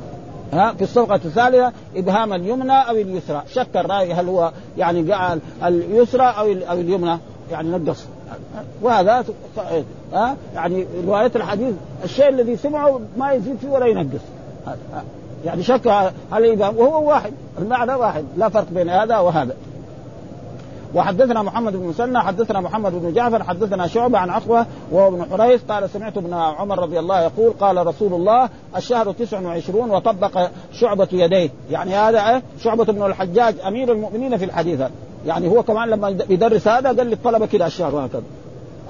ها؟ 0.52 0.72
في 0.72 0.84
الصفقة 0.84 1.14
الثالثة 1.14 1.72
إبهام 1.96 2.32
اليمنى 2.32 2.88
أو 2.88 2.94
اليسرى. 2.94 3.42
شك 3.52 3.76
الراوي 3.76 4.12
هل 4.12 4.28
هو 4.28 4.52
يعني 4.78 5.02
جعل 5.02 5.40
اليسرى 5.64 6.22
أو 6.22 6.46
أو 6.70 6.80
اليمنى 6.80 7.18
يعني 7.50 7.68
نقص. 7.68 8.04
وهذا 8.82 9.24
ها؟ 10.12 10.36
يعني 10.54 10.86
رواية 11.06 11.32
الحديث 11.36 11.74
الشيء 12.04 12.28
الذي 12.28 12.56
سمعه 12.56 13.00
ما 13.16 13.32
يزيد 13.32 13.56
فيه 13.60 13.68
ولا 13.68 13.86
ينقص. 13.86 14.20
يعني 15.44 15.62
شك 15.62 15.86
هل 16.32 16.50
إبهام 16.50 16.76
وهو 16.76 17.08
واحد 17.08 17.32
المعنى 17.58 17.94
واحد 17.94 18.24
لا 18.36 18.48
فرق 18.48 18.66
بين 18.70 18.88
هذا 18.88 19.18
وهذا. 19.18 19.54
وحدثنا 20.94 21.42
محمد 21.42 21.72
بن 21.72 21.86
مسنى 21.86 22.20
حدثنا 22.20 22.60
محمد 22.60 22.92
بن 22.92 23.12
جعفر 23.12 23.42
حدثنا 23.42 23.86
شعبة 23.86 24.18
عن 24.18 24.30
عقبة 24.30 24.66
وهو 24.92 25.08
ابن 25.08 25.24
حريث 25.30 25.60
قال 25.68 25.90
سمعت 25.90 26.16
ابن 26.16 26.34
عمر 26.34 26.78
رضي 26.78 26.98
الله 26.98 27.20
يقول 27.22 27.52
قال 27.60 27.86
رسول 27.86 28.14
الله 28.14 28.48
الشهر 28.76 29.12
تسع 29.12 29.40
وعشرون 29.40 29.90
وطبق 29.90 30.48
شعبة 30.72 31.08
يديه. 31.12 31.50
يعني 31.70 31.94
هذا 31.94 32.42
شعبة 32.62 32.84
بن 32.84 33.02
الحجاج 33.02 33.54
أمير 33.66 33.92
المؤمنين 33.92 34.36
في 34.36 34.44
الحديث 34.44 34.80
يعني 35.26 35.48
هو 35.48 35.62
كمان 35.62 35.88
لما 35.88 36.08
يدرس 36.08 36.68
هذا 36.68 36.88
قال 36.88 37.06
للطلبة 37.06 37.46
كده 37.46 37.66
الشهر 37.66 38.06
هكذا 38.06 38.22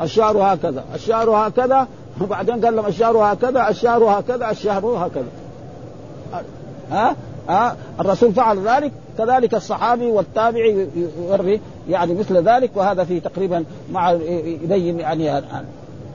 الشهر 0.03 0.39
هكذا 0.39 0.85
الشهر 0.95 1.31
هكذا 1.31 1.87
وبعدين 2.21 2.65
قال 2.65 2.77
لهم 2.77 2.87
الشهر 2.87 3.17
هكذا 3.17 3.69
الشهر 3.69 4.05
هكذا 4.05 4.51
الشهر 4.51 4.87
هكذا. 4.87 5.29
ها 6.91 7.17
ها 7.49 7.77
الرسول 8.01 8.33
فعل 8.33 8.69
ذلك؟ 8.69 8.93
كذلك 9.19 9.55
الصحابي 9.55 10.07
والتابعي 10.07 10.87
يوري 11.19 11.61
يعني 11.89 12.15
مثل 12.15 12.37
ذلك 12.49 12.71
وهذا 12.75 13.05
في 13.05 13.21
تقريبا 13.21 13.65
مع 13.93 14.11
يبين 14.63 15.01
يعني 15.01 15.31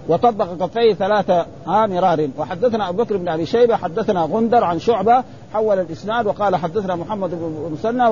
وطبق 0.07 0.65
كفيه 0.65 0.93
ثلاثة 0.93 1.45
ها 1.67 1.87
مرار. 1.87 2.29
وحدثنا 2.37 2.89
أبو 2.89 3.03
بكر 3.03 3.17
بن 3.17 3.27
أبي 3.27 3.45
شيبة 3.45 3.75
حدثنا 3.75 4.21
غندر 4.21 4.63
عن 4.63 4.79
شعبة 4.79 5.23
حول 5.53 5.79
الإسناد 5.79 6.27
وقال 6.27 6.55
حدثنا 6.55 6.95
محمد 6.95 7.29
بن 7.29 7.69
مسنى 7.73 8.07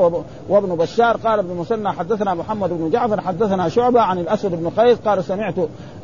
وابن 0.50 0.76
بشار 0.76 1.18
قال 1.18 1.40
ابن 1.40 1.56
مسنى 1.56 1.92
حدثنا 1.92 2.34
محمد 2.34 2.70
بن 2.70 2.90
جعفر 2.90 3.22
حدثنا 3.22 3.70
شعبة 3.70 4.02
عن 4.02 4.20
الأسود 4.20 4.52
بن 4.52 4.70
قيس 4.70 4.98
قال 5.06 5.24
سمعت 5.24 5.54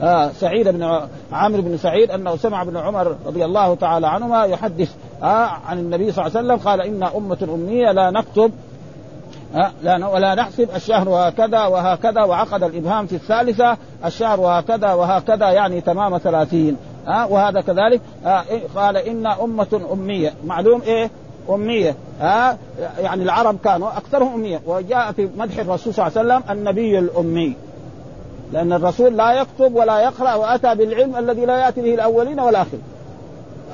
آه 0.01 0.29
سعيد 0.31 0.67
بن 0.67 0.99
عمرو 1.31 1.61
بن 1.61 1.77
سعيد 1.77 2.11
أنه 2.11 2.35
سمع 2.35 2.61
ابن 2.61 2.77
عمر 2.77 3.15
رضي 3.25 3.45
الله 3.45 3.75
تعالى 3.75 4.07
عنهما 4.07 4.43
يحدث 4.43 4.95
آه 5.23 5.49
عن 5.67 5.79
النبي 5.79 6.11
صلى 6.11 6.25
الله 6.25 6.37
عليه 6.37 6.47
وسلم 6.47 6.69
قال 6.69 6.81
إن 6.81 7.03
أمة 7.03 7.47
أمية 7.53 7.91
لا 7.91 8.11
نكتب 8.11 8.51
لا 9.83 10.07
ولا 10.07 10.35
نحسب 10.35 10.69
الشهر 10.75 11.09
هكذا 11.09 11.65
وهكذا 11.65 12.23
وعقد 12.23 12.63
الإبهام 12.63 13.07
في 13.07 13.15
الثالثة 13.15 13.77
الشهر 14.05 14.39
هكذا 14.41 14.93
وهكذا 14.93 15.49
يعني 15.49 15.81
تمام 15.81 16.17
ثلاثين 16.17 16.77
ها؟ 17.07 17.25
وهذا 17.25 17.61
كذلك 17.61 18.01
قال 18.75 18.97
إن 18.97 19.27
أمة 19.27 19.81
أمية 19.93 20.33
معلوم 20.45 20.81
إيه؟ 20.81 21.09
أمية 21.49 21.95
ها؟ 22.21 22.57
يعني 22.99 23.23
العرب 23.23 23.57
كانوا 23.63 23.97
أكثرهم 23.97 24.33
أمية 24.33 24.61
وجاء 24.65 25.11
في 25.11 25.29
مدح 25.37 25.59
الرسول 25.59 25.93
صلى 25.93 26.07
الله 26.07 26.19
عليه 26.19 26.35
وسلم 26.35 26.57
النبي 26.57 26.99
الأمي. 26.99 27.53
لأن 28.53 28.73
الرسول 28.73 29.17
لا 29.17 29.31
يكتب 29.31 29.75
ولا 29.75 29.99
يقرأ 29.99 30.35
وأتى 30.35 30.75
بالعلم 30.75 31.15
الذي 31.15 31.45
لا 31.45 31.57
يأتي 31.57 31.81
به 31.81 31.93
الأولين 31.93 32.39
والآخرين. 32.39 32.81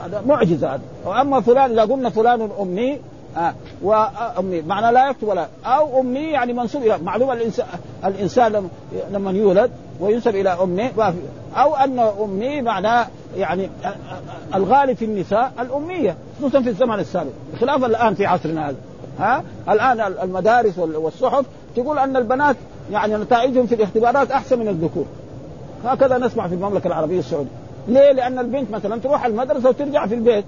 هذا 0.06 0.22
معجزة 0.28 0.68
هذا 0.68 0.82
وأما 1.06 1.42
فلان 1.42 1.72
إذا 1.72 1.82
قلنا 1.82 2.10
فلان 2.10 2.50
أمي 2.62 3.00
آه 3.38 3.54
وأمي 3.82 4.62
معنى 4.62 4.91
لا 4.93 5.10
يكتب 5.10 5.28
ولا. 5.28 5.48
أو 5.65 6.02
أمي 6.02 6.19
يعني 6.19 6.54
منسوب 6.54 6.82
إلى 6.82 6.98
معلومة 6.98 7.34
الإنسان 7.34 7.65
الإنسان 8.06 8.69
لما 9.12 9.32
يولد 9.32 9.71
وينسب 10.00 10.36
إلى 10.36 10.50
أمه 10.50 11.13
أو 11.56 11.76
أن 11.76 12.00
أمي 12.00 12.62
معناه 12.62 13.08
يعني 13.38 13.69
الغالب 14.56 14.98
في 14.98 15.05
النساء 15.05 15.51
الأمية 15.60 16.16
خصوصا 16.39 16.62
في 16.62 16.70
الزمن 16.70 16.99
السابق. 16.99 17.32
بخلاف 17.53 17.86
الآن 17.86 18.16
في 18.16 18.26
عصرنا 18.26 18.70
هذا. 18.70 18.78
ها؟ 19.20 19.43
الآن 19.70 19.99
المدارس 20.24 20.78
والصحف 20.78 21.45
تقول 21.76 21.99
أن 21.99 22.18
البنات 22.18 22.55
يعني 22.91 23.16
نتائجهم 23.16 23.66
في 23.66 23.76
الاختبارات 23.76 24.32
أحسن 24.32 24.60
من 24.60 24.68
الذكور. 24.68 25.05
هكذا 25.86 26.18
نسمع 26.18 26.47
في 26.47 26.55
المملكة 26.55 26.88
العربية 26.88 27.20
السعودية. 27.20 27.49
ليه؟ 27.88 28.12
لأن 28.12 28.39
البنت 28.39 28.72
مثلا 28.72 28.99
تروح 29.01 29.26
المدرسة 29.26 29.70
وترجع 29.70 30.07
في 30.07 30.16
البيت. 30.16 30.45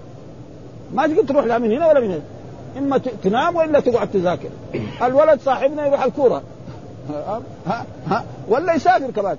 ما 0.93 1.07
تقدر 1.07 1.23
تروح 1.23 1.45
لا 1.45 1.57
من 1.57 1.71
هنا 1.71 1.87
ولا 1.87 1.99
من 1.99 2.07
هنا. 2.11 2.21
إما 2.77 2.97
تنام 3.23 3.55
وإلا 3.55 3.79
تقعد 3.79 4.11
تذاكر. 4.11 4.49
الولد 5.01 5.39
صاحبنا 5.41 5.87
يروح 5.87 6.03
الكورة. 6.03 6.41
ها 7.67 7.85
ها 8.07 8.23
ولا 8.49 8.73
يسافر 8.73 9.11
كمان. 9.11 9.37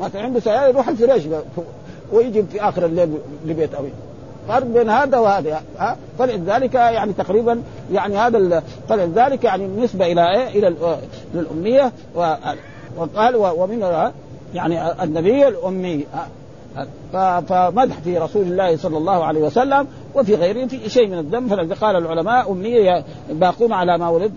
ما 0.00 0.10
عنده 0.14 0.40
سيارة 0.40 0.68
يروح 0.68 0.88
الفراش 0.88 1.22
ويجي 2.12 2.42
في 2.42 2.68
آخر 2.68 2.86
الليل 2.86 3.18
لبيت 3.46 3.74
ابيه 3.74 3.92
فرق 4.48 4.66
بين 4.66 4.90
هذا 4.90 5.18
وهذا. 5.18 5.62
ها 5.78 5.96
فلذلك 6.18 6.74
يعني 6.74 7.12
تقريبا 7.12 7.62
يعني 7.92 8.16
هذا 8.16 8.62
فلذلك 8.88 9.44
يعني 9.44 9.66
بالنسبة 9.66 10.12
إلى 10.12 10.30
إيه؟ 10.30 10.58
إلى 10.58 10.96
الاميه 11.34 11.92
وقال 12.96 13.36
ومن 13.36 14.10
يعني 14.54 15.02
النبي 15.02 15.48
الأمي. 15.48 16.06
فمدح 17.48 17.98
في 18.04 18.18
رسول 18.18 18.42
الله 18.42 18.76
صلى 18.76 18.98
الله 18.98 19.24
عليه 19.24 19.40
وسلم 19.40 19.86
وفي 20.14 20.34
غيره 20.34 20.66
في 20.66 20.90
شيء 20.90 21.08
من 21.08 21.18
الذنب. 21.18 21.50
فلذلك 21.50 21.78
قال 21.78 21.96
العلماء 21.96 22.52
أمية 22.52 23.04
باقون 23.30 23.72
على 23.72 23.98
ما 23.98 24.08
ولد 24.08 24.32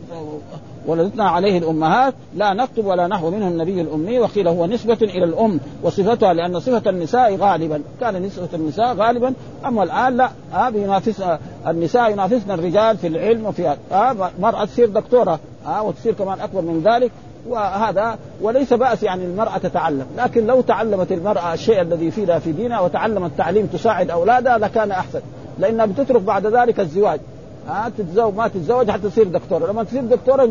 ولدتنا 0.88 1.30
عليه 1.30 1.58
الأمهات 1.58 2.14
لا 2.36 2.54
نكتب 2.54 2.86
ولا 2.86 3.08
نحو 3.08 3.30
منه 3.30 3.48
النبي 3.48 3.82
الأمي 3.82 4.20
وقيل 4.20 4.48
هو 4.48 4.66
نسبة 4.66 4.98
إلى 5.02 5.24
الأم 5.24 5.60
وصفتها 5.84 6.34
لأن 6.34 6.60
صفة 6.60 6.90
النساء 6.90 7.36
غالبا. 7.36 7.82
كان 8.00 8.22
نسبة 8.22 8.50
النساء 8.54 8.96
غالبا. 8.96 9.34
أما 9.66 9.84
الآن 9.84 10.18
لا 10.18 10.30
هذه 10.52 10.78
ينافس 10.78 11.24
النساء 11.68 12.12
ينافسن 12.12 12.52
الرجال 12.52 12.98
في 12.98 13.08
العلم 13.08 13.46
وفي 13.46 13.76
هذا 13.92 14.32
مرأة 14.40 14.66
تصير 14.66 14.90
دكتورة 14.90 15.40
ها 15.66 15.82
وتصير 15.82 16.14
كمان 16.14 16.40
أكبر 16.40 16.62
من 16.62 16.82
ذلك. 16.86 17.12
وهذا 17.50 18.18
وليس 18.41 18.74
بأس 18.74 19.04
يعني 19.04 19.26
المرأة 19.26 19.58
تتعلم. 19.58 20.06
لكن 20.18 20.48
لو 20.48 20.62
تعلمت 20.62 21.12
المرأة 21.12 21.54
الشيء 21.54 21.82
الذي 21.82 22.06
يفيدها 22.06 22.39
في 22.39 22.52
دينها 22.52 22.80
وتعلمت 22.80 23.32
تعليم 23.38 23.66
تساعد 23.66 24.10
أولادها 24.10 24.58
لكان 24.58 24.91
أحسن. 24.91 25.22
لأنها 25.60 25.86
بتترك 25.86 26.22
بعد 26.22 26.45
ذلك 26.48 26.80
الزواج. 26.80 27.20
ها 27.70 27.91
تتزوج 27.98 28.36
ما 28.36 28.48
تتزوج 28.48 28.91
حتى 28.91 29.10
تصير 29.10 29.28
دكتورة. 29.28 29.72
لما 29.72 29.84
تصير 29.84 30.02
دكتورة 30.02 30.50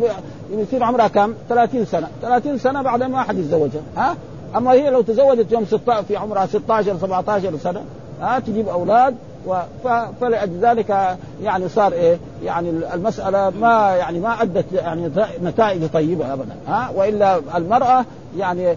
يصير 0.51 0.83
عمرها 0.83 1.07
كم؟ 1.07 1.33
30 1.49 1.85
سنة. 1.85 2.07
30 2.21 2.57
سنة 2.57 2.81
بعدين 2.81 3.07
ما 3.07 3.21
حد 3.21 3.37
يتزوجها. 3.37 3.81
ها؟ 3.97 4.15
أما 4.55 4.71
هي 4.71 4.89
لو 4.89 5.01
تزوجت 5.01 5.51
يوم 5.51 5.65
16 5.65 6.03
في 6.03 6.17
عمرها 6.17 6.45
16 6.45 6.97
17 6.97 7.57
سنة 7.57 7.81
ها 8.21 8.39
تجيب 8.39 8.69
أولاد 8.69 9.15
فلذلك 10.21 11.17
يعني 11.43 11.69
صار 11.69 11.93
إيه؟ 11.93 12.17
يعني 12.43 12.69
المسألة 12.69 13.49
ما 13.49 13.95
يعني 13.95 14.19
ما 14.19 14.41
أدت 14.41 14.65
يعني 14.73 15.11
نتائج 15.43 15.87
طيبة 15.93 16.33
ابدا 16.33 16.55
ها؟ 16.67 16.89
وإلا 16.95 17.39
المرأة 17.55 18.05
يعني 18.37 18.75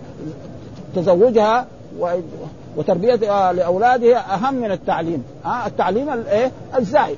تزوجها 0.97 1.67
وتربيتها 2.77 3.53
لأولادها 3.53 4.35
أهم 4.35 4.55
من 4.55 4.71
التعليم 4.71 5.25
ها؟ 5.45 5.67
التعليم 5.67 6.11
الايه 6.11 6.51
الزائد. 6.79 7.17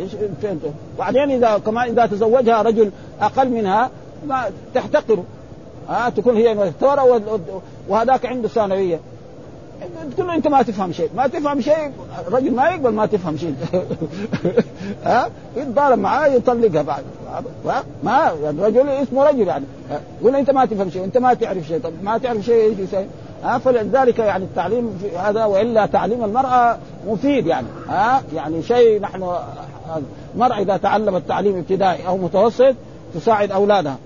إيش 0.00 0.10
فهمتوا 0.42 0.70
بعدين 0.98 1.30
إذا 1.30 1.58
كمان 1.58 1.88
إذا 1.88 2.06
تزوجها 2.06 2.62
رجل 2.62 2.90
أقل 3.20 3.48
منها 3.48 3.90
ما 4.26 4.44
تحتقره 4.74 5.24
ها؟ 5.88 6.08
تكون 6.08 6.36
هي 6.36 6.54
دكتوره 6.54 7.20
وهذاك 7.88 8.26
عنده 8.26 8.48
ثانوية. 8.48 9.00
تقول 10.16 10.26
له 10.26 10.34
أنت 10.34 10.48
ما 10.48 10.62
تفهم 10.62 10.92
شيء. 10.92 11.10
ما 11.16 11.26
تفهم 11.26 11.60
شيء 11.60 11.92
الرجل 12.28 12.54
ما 12.54 12.68
يقبل 12.68 12.90
ما 12.90 13.06
تفهم 13.06 13.36
شيء. 13.36 13.54
ها؟ 15.04 15.30
يتضارب 15.56 15.98
معاه 15.98 16.26
يطلقها 16.26 16.82
بعد. 16.82 17.04
ما؟ 18.04 18.32
الرجل 18.32 18.88
اسمه 18.88 19.28
رجل 19.28 19.48
يعني. 19.48 19.64
يقول 20.20 20.36
أنت 20.36 20.50
ما 20.50 20.64
تفهم 20.64 20.90
شيء 20.90 21.04
أنت 21.04 21.18
ما 21.18 21.34
تعرف 21.34 21.66
شيء. 21.66 21.80
طب 21.80 21.92
ما 22.02 22.18
تعرف 22.18 22.44
شيء 22.44 22.72
يجي 22.72 22.86
شيء 22.86 23.08
ها؟ 23.44 23.58
فلذلك 23.58 24.18
يعني 24.18 24.44
التعليم 24.44 24.98
في 25.00 25.16
هذا 25.16 25.44
وإلا 25.44 25.86
تعليم 25.86 26.24
المرأة 26.24 26.78
مفيد 27.06 27.46
يعني. 27.46 27.66
ها؟ 27.88 28.22
يعني 28.34 28.62
شيء 28.62 29.00
نحن 29.00 29.32
المرأة 30.34 30.58
إذا 30.58 30.76
تعلمت 30.76 31.22
تعليم 31.28 31.56
ابتدائي 31.56 32.06
أو 32.06 32.16
متوسط 32.16 32.74
تساعد 33.14 33.52
أولادها. 33.52 33.96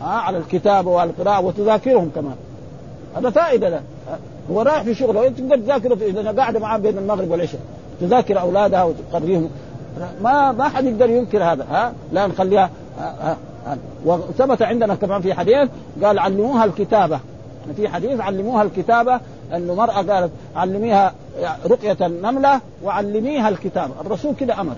ها؟ 0.00 0.08
على 0.08 0.38
الكتابة 0.38 0.90
والقراءة 0.90 1.40
وتذاكرهم 1.40 2.10
كمان. 2.14 2.36
هذا 3.16 3.30
فائدة 3.30 3.68
له 3.68 3.80
هو 4.52 4.62
رايح 4.62 4.82
في 4.82 4.94
شغله 4.94 5.28
تقدر 5.28 5.56
تذاكر 5.56 5.92
اذا 5.92 6.32
قاعدة 6.32 6.60
معاه 6.60 6.78
بين 6.78 6.98
المغرب 6.98 7.30
والعشاء. 7.30 7.60
تذاكر 8.00 8.40
أولادها 8.40 8.84
وتقريهم. 8.84 9.50
ما 10.22 10.52
ما 10.52 10.68
حد 10.68 10.84
يقدر 10.84 11.10
ينكر 11.10 11.44
هذا 11.44 11.66
ها؟ 11.70 11.92
لا 12.12 12.26
نخليها 12.26 12.70
ها 12.98 13.36
ها 13.66 13.78
وثبت 14.04 14.62
عندنا 14.62 14.94
كمان 14.94 15.22
في 15.22 15.34
حديث 15.34 15.68
قال 16.04 16.18
علموها 16.18 16.64
الكتابة. 16.64 17.20
في 17.76 17.88
حديث 17.88 18.20
علموها 18.20 18.62
الكتابة 18.62 19.20
انه 19.54 19.74
مرأة 19.74 20.02
قالت 20.02 20.30
علميها 20.56 21.12
رقية 21.66 22.06
النملة 22.06 22.60
وعلميها 22.84 23.48
الكتابة. 23.48 23.92
الرسول 24.06 24.34
كده 24.34 24.60
أمر. 24.60 24.74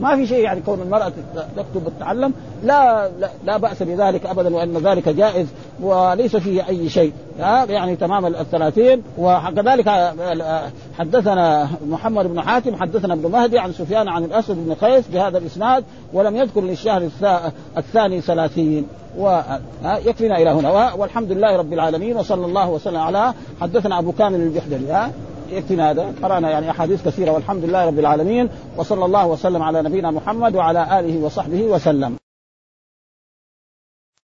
ما 0.00 0.16
في 0.16 0.26
شيء 0.26 0.44
يعني 0.44 0.60
كون 0.60 0.80
المرأة 0.80 1.12
تكتب 1.56 1.86
وتتعلم 1.86 2.32
لا, 2.64 3.08
لا 3.20 3.30
لا 3.44 3.56
بأس 3.56 3.82
بذلك 3.82 4.26
أبدا 4.26 4.56
وأن 4.56 4.76
ذلك 4.76 5.08
جائز 5.08 5.46
وليس 5.80 6.36
فيه 6.36 6.68
أي 6.68 6.88
شيء. 6.88 7.12
يعني 7.38 7.96
تمام 7.96 8.26
الثلاثين. 8.26 9.02
وكذلك 9.18 10.14
حدثنا 10.98 11.68
محمد 11.88 12.26
بن 12.26 12.40
حاتم 12.40 12.76
حدثنا 12.76 13.14
ابن 13.14 13.30
مهدي 13.30 13.58
عن 13.58 13.72
سفيان 13.72 14.08
عن 14.08 14.24
الأسد 14.24 14.54
بن 14.54 14.74
قيس 14.74 15.08
بهذا 15.08 15.38
الإسناد 15.38 15.84
ولم 16.12 16.36
يذكر 16.36 16.60
للشهر 16.60 17.08
الثاني 17.76 18.20
ثلاثين. 18.20 18.86
ويكفينا 19.18 20.38
إلى 20.38 20.50
هنا. 20.50 20.92
والحمد 20.92 21.32
لله 21.32 21.56
رب 21.56 21.72
العالمين 21.72 22.16
وصلى 22.16 22.46
الله 22.46 22.70
وسلم 22.70 23.00
على 23.00 23.34
حدثنا 23.60 23.98
أبو 23.98 24.12
كامل 24.12 24.40
البحدري 24.40 25.10
يكفينا 25.50 25.90
هذا 25.90 26.14
قرأنا 26.22 26.50
يعني 26.50 26.70
أحاديث 26.70 27.04
كثيرة 27.04 27.30
والحمد 27.30 27.64
لله 27.64 27.86
رب 27.86 27.98
العالمين. 27.98 28.48
وصلى 28.76 29.04
الله 29.04 29.26
وسلم 29.26 29.62
على 29.62 29.82
نبينا 29.82 30.10
محمد 30.10 30.56
وعلى 30.56 31.00
آله 31.00 31.24
وصحبه 31.24 31.62
وسلم. 31.62 32.16